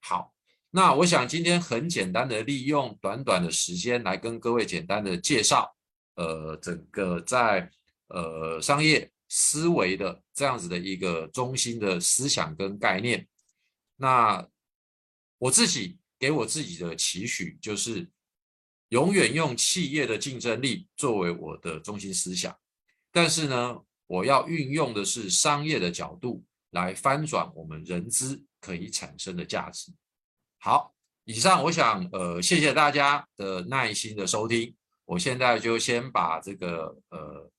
[0.00, 0.32] 好，
[0.70, 5.74] 那我想今天很简单的利用短短的时间来跟各位简单的介绍，
[6.14, 7.68] 呃，整个在
[8.08, 13.26] 呃商业思维的这样子的一个中心的思想跟概念。
[13.96, 14.46] 那
[15.38, 18.08] 我自己给我自己的期许就是。
[18.90, 22.58] 永远用企业的竞争力作为我的中心思想，
[23.12, 23.76] 但是呢，
[24.08, 29.92] 我要运用的是商业的角度来翻转我们人资可以产生的价值。
[30.58, 30.92] 好，
[31.24, 34.74] 以上我想呃，谢谢大家的耐心的收听。
[35.04, 37.50] 我现在就先把这个呃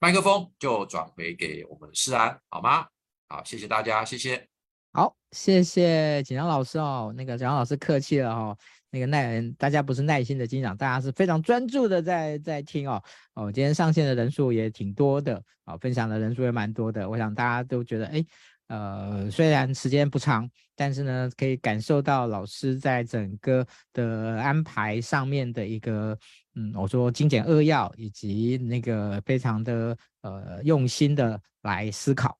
[0.00, 2.88] 麦克风就转回给我们诗安，好吗？
[3.28, 4.48] 好，谢谢大家，谢谢。
[4.92, 8.58] 好，谢谢景阳老师哦，那个景阳老师客气了哈、哦。
[8.90, 13.02] 那个耐人，大家不是耐心的欣赏，大家是非常专注的在在听哦。
[13.34, 17.08] 哦，今天上线的人数也挺多的，啊、哦，分享的人数也蛮多的。
[17.08, 18.24] 我想大家都觉得，哎，
[18.68, 26.18] 呃，虽然时间不长，但是呢，可以感受到老师在整个的安排上面的一个，
[26.54, 32.38] 嗯，我说精简扼要，以及那个非常的呃用心的来思考。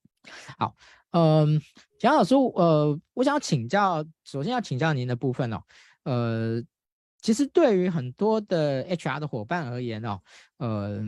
[0.58, 0.74] 好，
[1.12, 1.60] 嗯，
[1.98, 5.62] 蒋老师，呃，我想请教，首先要请教您的部分哦。
[6.08, 6.62] 呃，
[7.20, 10.18] 其实对于很多的 HR 的伙伴而言哦，
[10.56, 10.98] 呃，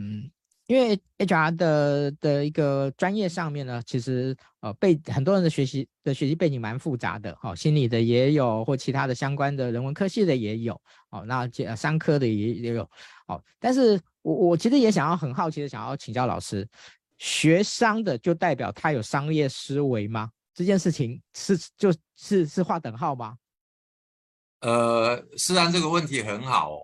[0.67, 10.79] 因为 HR 的的一个专业上面呢，其实呃背很多人的学习的学习背景蛮复杂的，好、哦，心理的也有，或其他的相关的人文科系的也有，
[11.09, 12.87] 哦，那商科的也也有，
[13.27, 16.67] 哦，但是我我其实也想要很好奇的想要请教老师，
[17.17, 20.29] 学商的就代表他有商业思维吗？
[20.53, 23.35] 这件事情是就是是划等号吗？
[24.61, 26.79] 呃，诗安这个问题很好哦。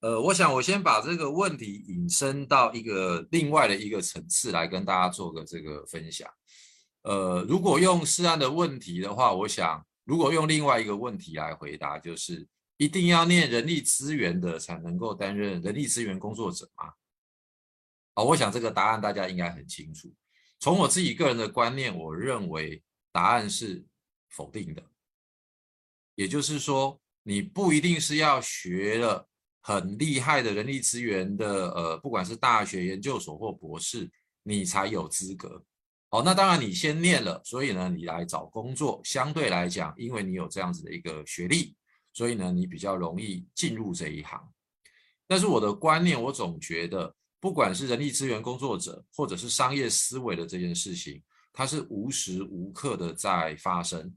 [0.00, 6.28] 呃，我想我先把这个问题引申到一个另外的一个层次来跟大家做个这个分享。
[7.02, 16.92] 呃，如果用诗安的问题的话，我想如果用另外一个问题来回答，就是一定要念人力资源的才能够担任人力资源工作者吗？
[18.14, 20.12] 哦，我想这个答案大家应该很清楚。
[20.58, 23.84] 从我自己个人的观念，我认为答案是
[24.30, 24.82] 否定的，
[26.16, 26.98] 也就是说。
[27.22, 29.28] 你不一定是要学了
[29.60, 34.10] 很厉害的人力资源的，呃，不管是大学、研究所或博士，
[34.42, 35.62] 你才有资格。
[36.10, 41.76] 哦，那当然你先念了，所以呢，你来找工作相对来讲，因为你有这样子的一个学历，
[42.12, 44.40] 所以呢，你比较容易进入这一行。
[45.28, 54.12] 但是我的观念，我总觉得，不管是人力资源工作者，或者是商业思维的这件事情，它是无时无刻的在发生。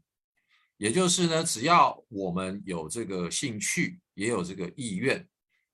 [0.84, 5.26] 也就是呢，只要我们有这个兴趣，也有这个意愿，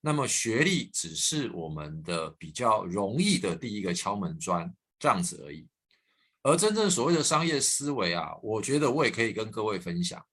[0.02, 5.68] 那么学历只是我们的比较容易的第一个敲门砖，这样子而已。
[6.44, 10.24] 而真正所谓的商业思维啊，我觉得我也可以跟各位分享。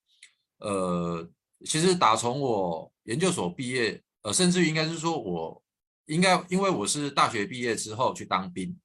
[0.58, 1.26] 呃，
[1.64, 5.62] 其实打从我研究所毕业，呃，甚至于应该是说我
[6.04, 8.78] 应该因为我是大学毕业之后去当兵，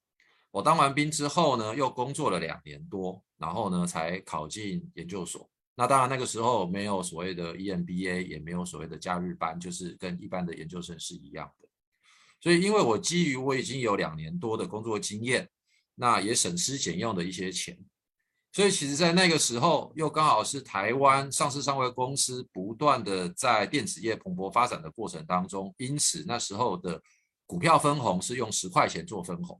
[0.51, 5.50] 我当完兵之后呢，又工作了两年多，然后呢才考进研究所。
[5.73, 11.67] 那当然，那个时候没有所谓的 EMBA，也没有所谓的假日班，就是跟一般的研究生是一样的。
[12.41, 15.49] 所以，因为我基于我已经有两年多的工作经验，
[15.95, 17.79] 那也省吃俭用的一些钱，
[18.51, 27.01] 所以其实，在那个时候又刚好是台湾上市上柜公司不断的在电子业蓬勃发展的过程当中，因此那时候的
[27.45, 29.59] 股票分红是用十块钱做分红，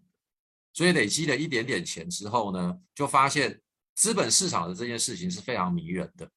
[0.73, 3.61] 所以累积了一点点钱之后呢，就发现。
[4.01, 6.27] 资本市场的这件事情是非常迷人的，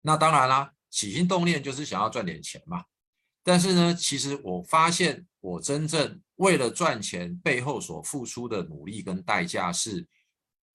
[0.00, 2.84] 那当然啦，起心动念就是想要赚点钱嘛。
[3.44, 10.04] 但是呢，其实我发现我真正为了赚钱背后所付出的努力跟代价是，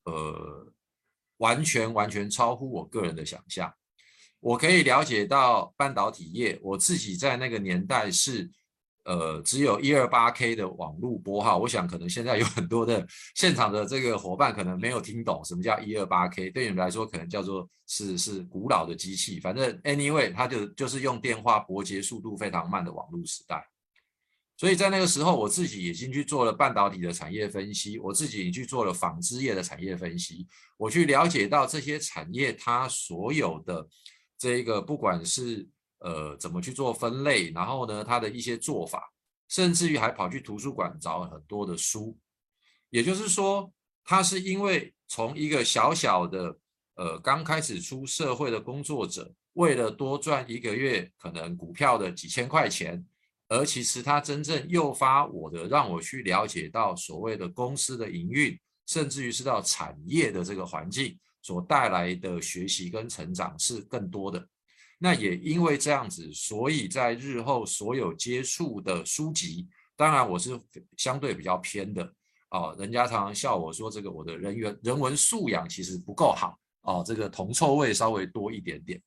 [0.06, 0.72] 呃，
[1.36, 3.74] 完全完全超乎我个人的想象。
[4.40, 8.50] 我可以了解到半导体业，我自己在那个年代是。
[9.04, 23.68] 呃，只有一二八 K 的网络拨号，我想可能现在有很多的现场的这个伙伴可能没有听懂什么叫一二八 K，对你们来说可能叫做是是古老的机器，反正 anyway 它就就是用电话拨接速度非常慢的网络时代。
[24.56, 30.46] 所以在那个时候，我自己已经去做了半导体的产业分析，我自己去做了纺织业的产业分析，
[30.78, 33.88] 我去了解到这些产业它所有的
[34.38, 35.68] 这个不管是。
[36.02, 37.52] 呃，怎么去做分类？
[37.52, 39.12] 然后呢，他的一些做法，
[39.48, 42.18] 甚至于还跑去图书馆找了很多的书。
[42.90, 43.72] 也就是说，
[44.04, 46.58] 他是因为从一个小小的
[46.96, 53.06] 呃刚开始出社会的工作者，为了多赚一个月可能股票的几千块钱，
[53.48, 64.48] 而其实他真正诱发我的，让我去了解到所谓的公司的营运，甚至于是到产业的这个环境所带来的学习跟成长是更多的。
[65.04, 70.62] 那也因为这样子，所以在日后所有接触的书籍，当然我是
[70.96, 72.14] 相对比较偏的
[72.52, 72.76] 哦。
[72.78, 79.02] 人家常常笑我说，这个我的人员人文素养其实不够好哦，这个铜臭味稍微多一点点。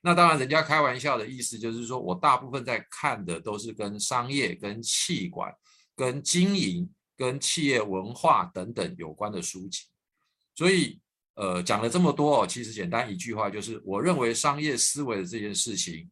[0.00, 5.52] 那当然，人家开玩笑的意思就是说，我大部分在看的都是跟商业、跟企管、
[5.94, 9.82] 跟经营、跟企业文化等等有关的书籍。
[10.54, 10.98] 所以，
[11.36, 16.10] 呃，讲了这么多哦，其实简单一句话就是，我认为商业思维的这件事情，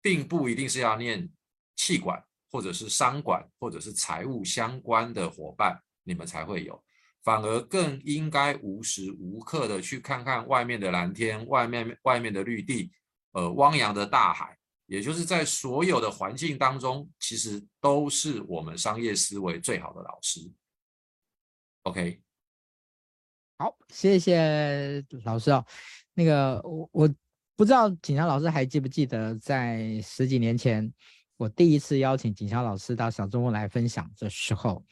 [0.00, 1.28] 并不一定是要念
[1.76, 6.82] 企管，或者是商管，或者是财务相关的伙伴，你们才会有。
[7.24, 12.92] 反而更应该无时无刻的去看看外面的蓝天，外面外面的绿地，
[13.32, 20.40] 呃，汪洋的大海，也就是在所有的环境当中，其实都是我们商业思维最好的老师。
[21.82, 22.22] OK，
[23.58, 25.64] 好，谢谢老师哦。
[26.12, 27.14] 那个我我
[27.56, 30.92] 不知道景祥老师还记不记得，在十几年前，
[31.38, 34.84] 我第一次邀请景祥老师到小中问来分享的时候。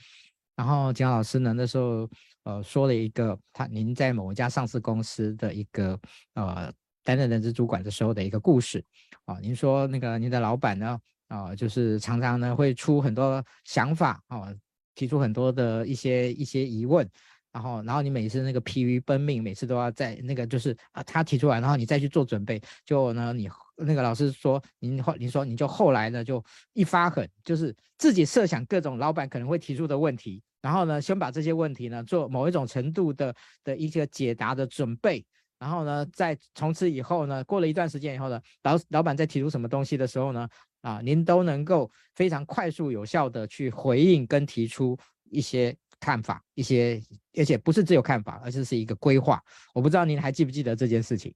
[0.56, 2.08] 然后景祥老师呢，那时候
[2.44, 6.00] 呃说了一个他您在某一家上市公司的一个
[6.32, 8.82] 呃担任人资主管的时候的一个故事
[9.26, 10.98] 啊、您说那个您的老板呢
[11.28, 14.54] 啊、就是常常呢会出很多想法啊、
[14.94, 17.06] 提出很多的一些一些疑问，
[17.54, 23.48] 然后然后你每次那个疲于奔命，每次都要在那个就是啊他提出来，然后你再去做准备，就呢你。
[23.76, 26.40] 那个老师说，您后您说你就后来呢就
[26.74, 33.34] 一发狠，就是自己设想各种老板可能会提出的问题，然后呢先把这些问题呢做某一种程度的
[33.64, 35.26] 的一个解答的准备，
[35.58, 40.48] 然后呢在从此以后呢过了一段时间以后呢，老老板在提出什么东西的时候呢，
[40.82, 44.96] 啊您都能够非常快速有效的去回应跟提出
[45.30, 47.02] 一些看法，一些
[47.38, 49.42] 而且不是只有看法，而是是一个规划。
[49.72, 51.34] 我不知道您还记不记得这件事情。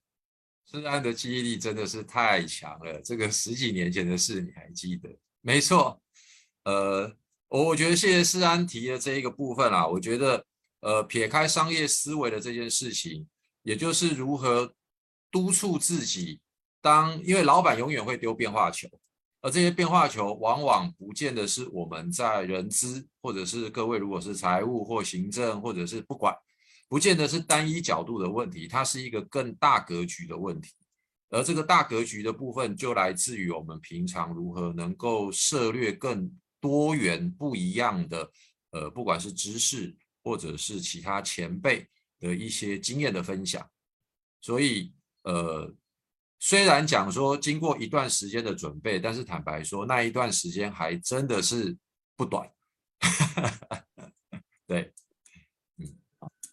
[0.71, 5.09] 诗安的记忆力真的是太强了，这个十几年前的事你还记得？
[5.41, 5.99] 没错，
[6.65, 7.11] 呃，
[7.49, 10.45] 我我觉得谢谢诗安提的这一个部分啊，我觉得
[10.81, 13.27] 呃，撇开商业思维的这件事情，
[13.63, 14.71] 也就是如何
[15.31, 16.39] 督促自己，
[16.83, 18.87] 当因为老板永远会丢变化球，
[19.41, 26.35] 而这些变化球往往不见得是我们在人资，或者是各位如果是财务或行政，或者是不管。
[26.91, 30.73] 不见得是单一角度的问题，它是一个更大格局的问题，
[31.29, 36.33] 而这个大格局的部分就来自于我们平常如何能够涉猎更
[36.63, 38.33] 多元不一样的，
[38.71, 41.87] 呃，不管是知识或者是其他前辈
[42.19, 43.69] 的一些经验的分享。
[44.41, 44.91] 所以，
[45.25, 45.71] 呃，
[46.39, 51.77] 虽然讲说经过一段时间的准备，但是坦白说，那一段时间还真的是
[52.17, 52.49] 不短。
[54.67, 54.93] 对。
[55.79, 55.87] 嗯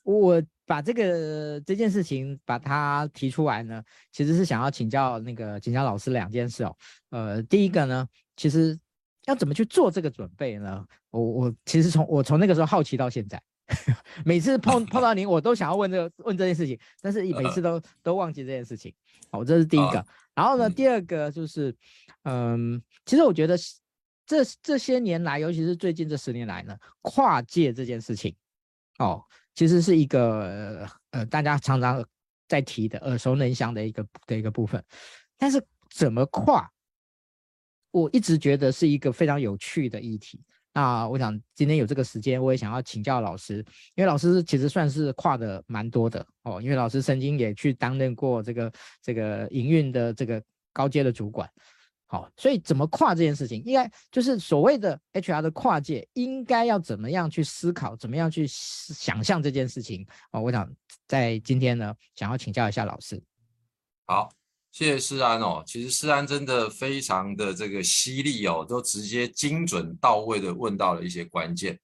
[0.03, 6.77] 我把这个这件事情把它提出来呢，其实是想要请教那个景祥老师两件事哦。
[7.09, 8.79] 呃，第一个呢，其实
[9.25, 10.86] 要怎么去做这个准备呢？
[11.09, 13.41] 我我其实从我从那个时候好奇到现在，
[14.26, 18.93] 每次碰碰到您，我都想要问这个问这件事情，但是每次都都忘记这件事情。
[19.32, 20.05] 好，这是第一个。
[20.34, 21.76] 然后呢，第二个就是，
[22.24, 23.57] 嗯，其实我觉得
[24.26, 28.36] 这这些年来，尤其是最近这十年来呢，跨界这件事情，
[28.99, 29.24] 哦。
[29.55, 32.05] 其实是一个呃，大家常常
[32.45, 34.84] 在提的耳熟能详的一个的一个部分，
[35.38, 36.70] 但是怎么跨，
[37.91, 40.43] 我一直觉得是一个非常有趣的议题。
[40.76, 43.65] 那我想今天有这个时间，我也想要请教老师，
[43.95, 48.71] 因为老师其实算是跨的蛮多的哦，因为老师曾经也去担任过这个
[49.01, 51.49] 这个营运的这个高阶的主管。
[52.07, 60.41] 好，所以怎么跨这件事情，应该就是所谓的 HR 的跨界，应该要怎么样去思考，怎么样去想象这件事情哦。
[60.41, 60.69] 我想
[61.07, 63.23] 在今天呢，想要请教一下老师。
[64.05, 64.30] 好，
[64.76, 65.63] 谢谢诗安哦。
[65.65, 71.80] 其实诗安真的非常的这个犀利哦，都直接精准到位的问到了一些关键。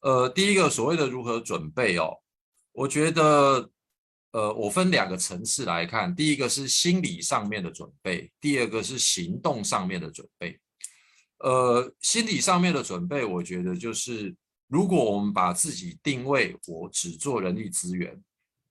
[0.00, 2.16] 呃，第一个所谓的如何准备哦，
[2.72, 3.70] 我觉得。
[4.32, 10.58] 呃，我分两个层次来看，第一个是心理上面的准备，第二个是行动上面的准备。
[11.38, 14.34] 呃，心理上面的准备，我觉得就是，
[14.66, 18.20] 如果我们把自己定位，我只做人力资源，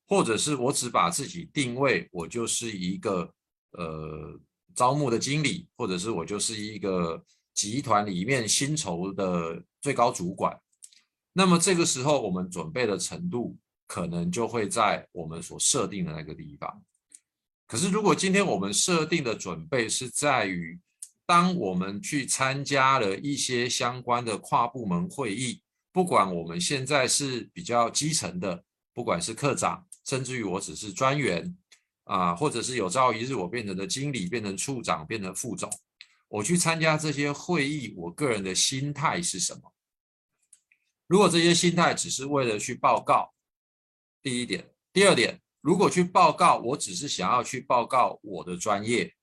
[0.06, 3.34] 或者是我只把自己定位，我就是一个
[3.74, 4.40] 呃
[4.76, 10.60] 招募的经理，或者是我就是一个集团里面薪酬的最高主管，
[11.34, 13.58] 那么这个时候我们准备的程度。
[13.86, 16.84] 可能就会在我们所设定的那个地方。
[17.68, 20.80] 可是，如果今天我们设定的准备是在于，
[21.28, 25.62] 当我们去参加了一些相关的跨部门会议，
[25.92, 28.64] 不管我们现在是比较基层的，
[28.96, 31.56] 不管是科长，甚至于我只是专员
[32.06, 35.70] 啊，或者是有朝一日我变成了经理，变成处长，变成副总，
[36.28, 39.74] 我去参加这些会议，我个人的心态是什么？
[41.08, 43.34] 如果这些心态只是为了去报告，
[44.22, 49.14] 第一点，第二点，如果去报告，我只是想要去报告我的专业。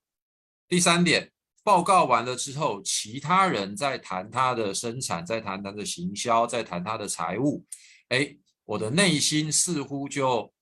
[0.68, 1.32] 第三点，
[1.64, 7.66] 报告完了之后，其他人在谈他的生产，在谈他的行销，在谈他的财务，
[8.08, 10.52] 哎，我的内心似乎就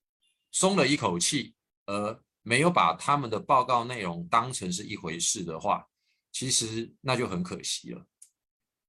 [0.50, 1.54] 松了一口气，
[1.89, 5.86] 而没有把他们的报告内容当成是一回事的话，
[6.30, 8.07] 其实那就很可惜了。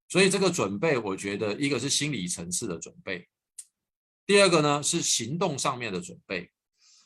[0.10, 3.28] 所以这个准备，我觉得一个是心理层次的准备，
[4.26, 6.52] 第二个呢是行动上面的准备。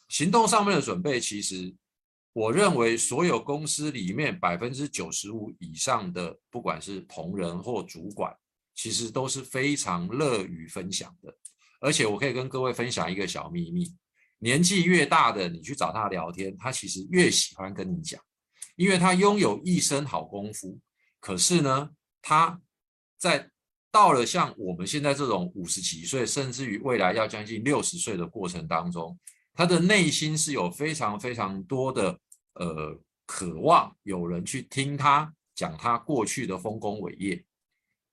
[0.10, 1.76] 行动上面的准备，其实
[2.34, 8.36] 我认为所有公司里面百分之九十五以上的，不管是同仁或主管，
[8.74, 11.36] 其实都是非常乐于分享的。
[11.80, 13.94] 而且我可以跟各位分享一个小秘密：
[14.44, 18.22] 年纪越大的，你去找他聊天，他其实越喜欢跟你讲，
[18.76, 20.78] 因为他拥有一身好功夫。
[21.22, 21.90] 可是呢，
[22.22, 22.60] 他
[23.18, 23.50] 在
[23.90, 29.18] 到了像我们现在这种五十几岁，甚至于未来要将近六十岁的过程当中，
[29.54, 32.20] 他的内心是有非常非常多的
[32.56, 37.42] 呃渴望，有人去听他讲他过去的丰功伟业。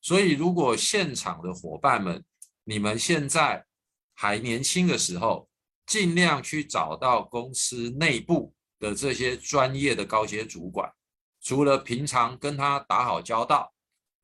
[0.00, 2.24] 所以，如果现场的伙伴们，
[2.62, 3.66] 你们现在
[4.14, 5.49] 还年轻的时候，
[5.90, 10.88] 尽量去找到公司内部的这些专业的高阶主管，
[11.42, 13.74] 除了平常跟他打好交道。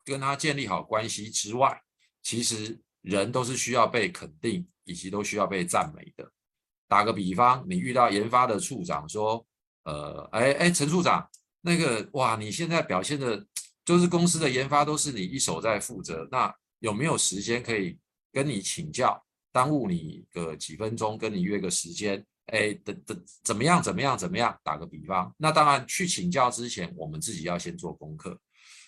[0.04, 1.82] 跟他建立好关系之外，
[2.22, 6.30] 其实人都是需要被肯定，以及都需要被赞美的。
[6.86, 9.44] 打个比方，你遇到研发的处长说
[9.82, 11.28] ：“呃，哎哎，陈处长，
[11.60, 13.44] 那个哇，你现在表现的，
[13.84, 17.98] 就是公司的研发都是你一手在负责，那有没有时间可以
[18.30, 19.25] 跟你请教，
[19.56, 22.22] 耽误你个几分钟，跟你约个时间？
[22.52, 23.82] 哎，等等，怎么样？
[23.82, 24.18] 怎么样？
[24.18, 24.54] 怎么样？
[24.62, 28.38] 打个比方，那当然去请教之前，我们自己要先做功课。”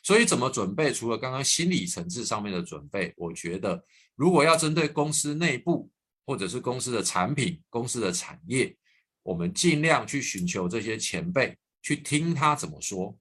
[0.05, 0.93] 所以怎么准备？
[0.93, 3.83] 除了刚刚心理层次上面的准备，我觉得
[4.14, 5.91] 如果要针对公司内部
[6.27, 8.77] 或者是公司的产品、公司的产业，
[9.23, 13.16] 我们尽量去寻求这些前辈，去听他怎么说。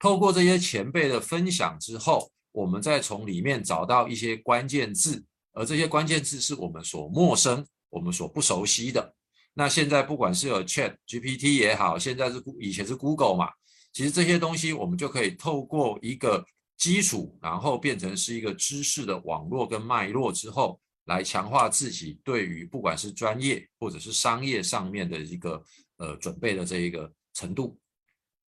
[0.00, 5.24] 透过这些前辈的分享之后，我们再从里面找到一些关键字，
[5.56, 9.14] 而这些关键字是我们所陌生、我们所不熟悉的。
[9.54, 13.50] 那现在不管是有 Chat GPT 也好，现在是以前是 Google 嘛。
[13.90, 16.44] 其实这些东西，我们就可以透过一个
[16.76, 25.64] 基础，然后变成是一个知识的网络跟脉络之后，来强化自己对于不管是专业或者是商业上面的一个
[25.96, 27.78] 呃准备的这一个程度。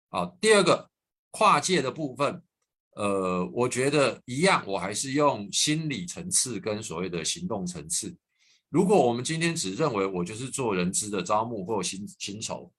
[0.09, 0.87] 好，第二个
[1.31, 2.43] 跨界的部分，
[2.99, 8.13] 呃，我觉得一样，我还是用心理层次跟所谓的行动层次。
[8.67, 12.71] 如果我们今天只认为我就是做人资的招募或薪薪酬，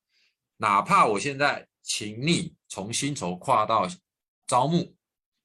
[0.59, 1.67] 哪怕我现在。
[1.83, 3.89] 请你从薪酬跨到
[4.47, 4.95] 招募，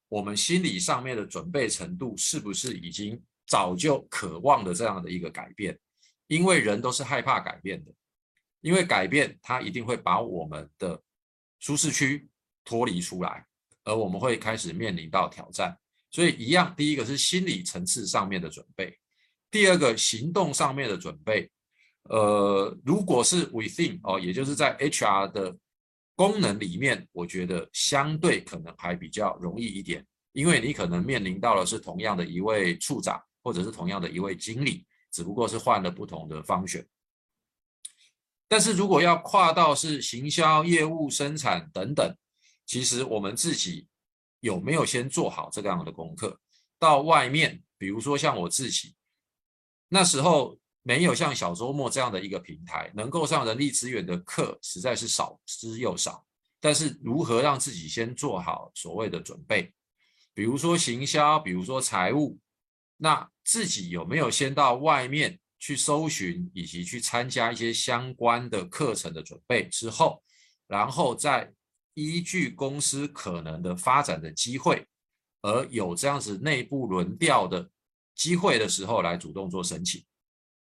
[0.10, 5.80] 我们心理上面的准备程度是不是已经早就渴望的这样的一个改变？
[6.28, 7.92] 因为人都是害怕改变的，
[8.60, 11.02] 因为改变它一定会把我们的
[11.60, 12.28] 舒适区
[12.66, 13.48] 脱离出来，
[13.86, 15.78] 而我们会开始面临到挑战。
[16.12, 19.00] 所以一样，第一个是心理层次上面的准备，
[19.50, 21.50] 第二个行动上面的准备。
[22.10, 25.58] 呃，如果是 within 哦，也就是在 HR 的。
[26.18, 36.88] 功能里面，我觉得相对可能还比较容易一点，因为你可能面临到的是同样的一位处长，或者是同样的一位经理，只不过是换了不同的方选。
[38.48, 42.16] 但是如果要跨到是行销、业务、生产等等，
[42.66, 43.88] 其实我们自己
[44.40, 46.40] 有没有先做好这个样的功课？
[46.80, 48.96] 到外面，比如说像我自己
[49.88, 50.58] 那时候。
[50.88, 56.24] 没有像小周末这样的一个平台，能够上人力资源的课实在是少之又少。
[56.60, 59.74] 但是如何让自己先做好所谓的准备，
[60.32, 62.38] 比如说行销，比如说财务，
[62.98, 70.24] 那自己有没有先到外面去搜寻，以及去参加一些相关的课程的准备之后，
[70.68, 71.52] 然后再
[71.96, 74.86] 依据公司可能的发展的机会，
[75.42, 77.68] 而有这样子内部轮调的
[78.14, 80.06] 机会的时候，来主动做申请。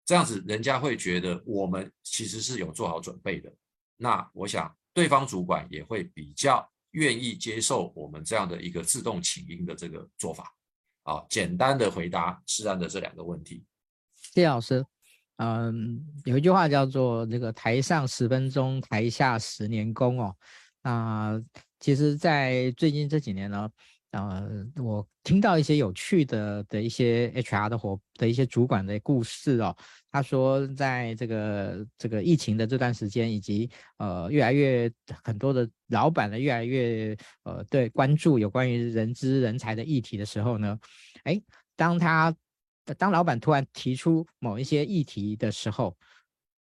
[0.06, 3.52] 这样子，人家会觉得我们其实是有做好准备的。
[3.98, 10.54] 那我想，对方主管也会比较愿意接受我们这样的一个自动请缨的这个做法。
[11.04, 13.64] 好，简单的回答施安的这两个问题。
[14.16, 14.86] 谢老师，
[15.38, 20.36] 嗯，有一句话叫做“这个台上十分钟，台下十年功”哦。
[20.84, 21.42] 那
[21.80, 23.70] 其实，在最近这几年呢。
[24.12, 29.74] 呃，我听到一些有趣的的一些 HR 的伙的一些主管的故事哦。
[30.12, 34.92] 他说，在这个这个疫情的这段时间，以及呃越来越
[35.24, 40.78] 很多的老板呢，越来越呃对关注有关于人资人才的议题的时候呢，
[41.24, 41.42] 哎，
[41.78, 42.36] 当他
[42.98, 45.96] 当老板突然提出某一些议题的时候，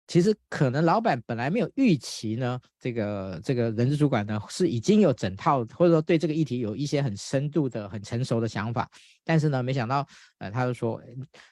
[0.05, 8.89] 其实可能老板本来没有预期呢，这个这个人事主管呢是已经有整套或者说对这个议题有一些很深度的、很成熟的想法，
[9.23, 10.05] 但是呢，没想到
[10.39, 11.01] 呃他就说，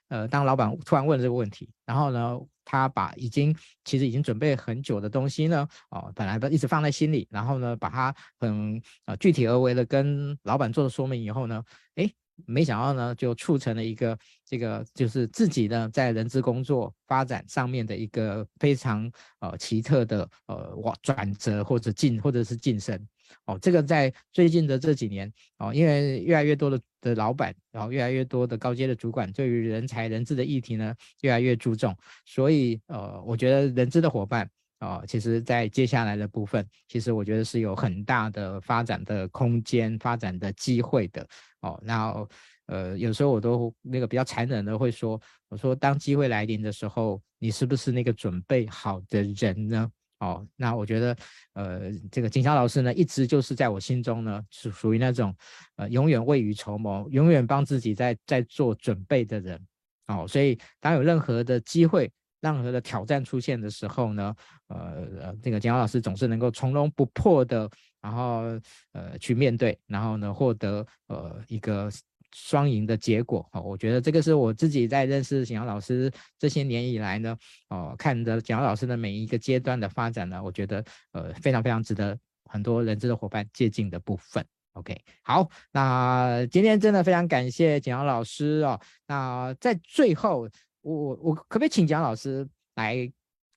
[0.09, 11.63] 呃当老板突然问这个问题，然后呢他把已经其实已经准备很久的东西呢，哦本来都一直放在心里，然后呢把它很呃具体而为的跟老板做了说明以后呢，
[11.95, 12.13] 诶。
[12.45, 22.99] 没想到呢，就促成了一个这个就是自己呢在人资工作发展上面的一个非常呃奇特的呃转折或者晋或者是晋升
[23.45, 23.57] 哦。
[23.61, 34.49] 这个在最近的这几年哦，因为越来越多的的老板，然后越来越多的高阶的主管对于人才人资的议题呢越来越注重，所以呃，我觉得人资的伙伴。
[34.81, 41.23] 哦，其实，在接下来的部分，其实我觉得是有很大的发展的空间、发展的机会的。
[41.61, 42.27] 哦，那
[42.67, 49.89] 呃，有时候我都那个比较残忍的会说，我说当机会来临的时候，你是不是那个准备好的人呢？
[50.19, 51.17] 哦，那我觉得，
[51.53, 55.35] 呃，这个景祥老师呢，一直就是在我心中呢，是属于那种
[55.77, 59.59] 呃，永远未雨绸缪、永远帮自己在在做准备的人。
[60.07, 64.35] 哦，所以当有任何的机会，任何的挑战出现的时候呢，
[64.67, 67.67] 呃，这个景尧老师总是能够从容不迫的，
[68.01, 68.59] 然后
[68.93, 71.89] 呃去面对，然后呢获得呃一个
[72.33, 73.47] 双赢的结果。
[73.51, 77.37] 好，我觉得这个是我自己在认识景阳老师这些年以来呢，
[77.69, 84.45] 哦，看着景阳老师的每一个阶段的发展呢，我觉得呃非常非常值得很多人资的伙伴借鉴的部分。
[84.73, 88.79] OK，好，那今天真的非常感谢景阳老师哦。
[89.07, 90.49] 那在最后。
[90.83, 93.07] 我我可不可以请蒋老师来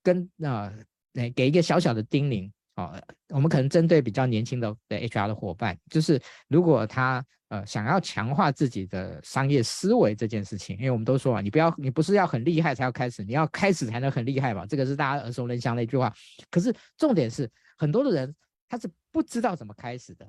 [0.02, 0.70] 跟啊
[1.14, 3.02] 来、给一个小小的叮咛啊、哦？
[3.28, 14.66] 我们可能针对比较年轻的的 HR 的伙伴，就是如果他呃想要强化自己的商业思维这件事情，因为我们都说啊，你不要你不是要很厉害才要开始，你要开始才能很厉害吧？
[14.66, 16.12] 这个是大家耳熟能详的一句话。
[16.50, 18.34] 可是重点是很多的人
[18.68, 20.28] 他是不知道怎么开始的，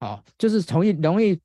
[0.00, 1.40] 哦，就是容易容易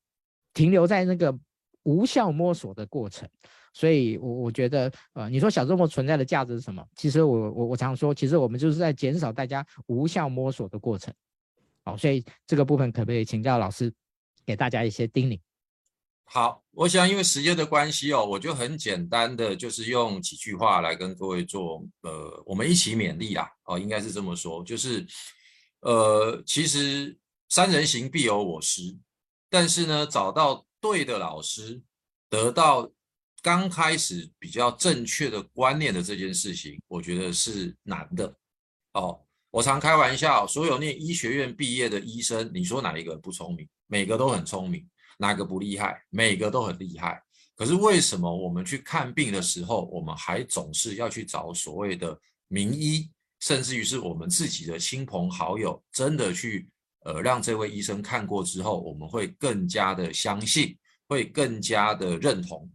[0.53, 1.37] 停留在那个
[1.83, 3.29] 无效摸索的过程。
[3.73, 6.87] 所以我，我觉得，呃，你说小周末存在的价值是什么？
[6.95, 11.11] 其实我我我常说，其实我们就是在减少大家无效摸索的过程。
[11.83, 13.91] 好，所以这个部分可不可以请教老师
[14.45, 15.39] 给大家一些叮咛？
[16.25, 25.03] 好，我想因为时间的关系哦，我就很简单的就是用几句话来跟各位做，呃，我们一起勉励啊，哦，应该是这么说，就是，
[25.81, 27.17] 呃，其实
[27.49, 28.95] 三人行必有我师，
[29.49, 31.81] 但是呢，找到对的老师，
[32.29, 32.91] 得到。
[33.43, 38.33] 刚开始比较正确的观念的这件事情，我觉得是难的。
[38.93, 39.19] 哦，
[39.51, 43.67] 我常开玩笑，所有念医学院毕业的医生，你说哪一个不聪明？
[43.87, 44.87] 每个都很聪明。
[45.17, 46.01] 哪个不厉害？
[46.09, 47.21] 每个都很厉害。
[47.53, 52.17] 可是为什么我们去看病的时候，我们还总是要去找所谓的
[52.47, 56.67] 名医，甚至于是我们自己的亲朋好友，真的去
[57.01, 60.77] 呃让这位医生看过之后，我们会更加的相信，
[61.07, 62.71] 会更加的认同。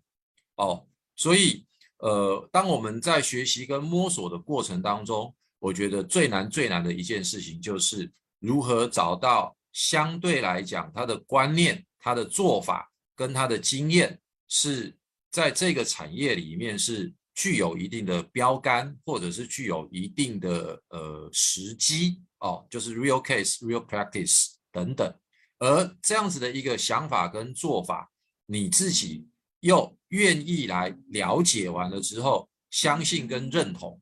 [0.59, 0.87] 哦，
[1.17, 1.65] 所以，
[1.99, 14.97] 呃，当我们在学习跟摸索的过程当中，我觉得最难最难的一件事情就是如何找到相对来讲他的观念、他的做法跟他的经验是
[15.31, 25.13] 在这个产业里面是具有一定的标杆，或者是具有一定的呃时机哦，就是 real case、real practice 等等，
[25.59, 28.11] 而这样子的一个想法跟做法，
[28.47, 29.29] 你自己
[29.61, 29.97] 又。
[30.09, 34.01] 愿意来了解完了之后，相信跟认同。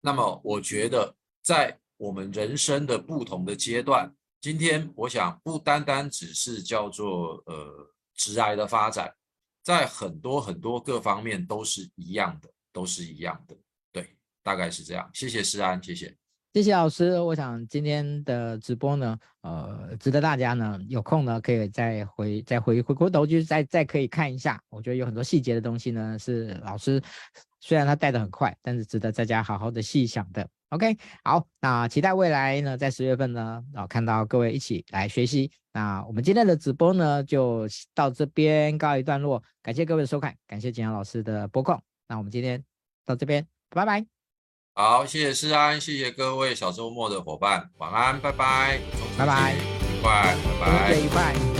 [0.00, 9.14] 那么，我觉得在我们人生的不同的阶段，今天我想不单单只是叫做呃直癌的发展，
[9.62, 13.56] 在很多很多各方面都是一样的，都是一样的。
[13.92, 15.08] 对，大概是这样。
[15.14, 16.21] 谢谢诗安，谢谢。
[16.54, 24.62] 谢谢老师，我想今天的直播呢，呃，值得大家呢有空呢可以再回再回回过头去再再可以看一下。
[24.68, 27.00] 我觉得有很多细节的东西呢是老师
[27.60, 30.46] 虽然他带的很快，但是值得大家好好的细想的。
[30.68, 30.94] OK，
[31.24, 35.50] 好，那期待未来呢在十月份呢，啊看到各位一起来学习。
[35.72, 41.80] 那我们今天的直播呢就到这边告一段落，感谢各位的收看，感谢景阳老师的播控。
[42.08, 42.62] 那我们今天
[43.06, 44.21] 到这边，拜拜。
[44.74, 48.80] 好，谢谢诗安，谢谢各位小周末的伙伴，晚安，拜拜，
[49.18, 51.51] 拜拜，愉快，拜拜，愉快。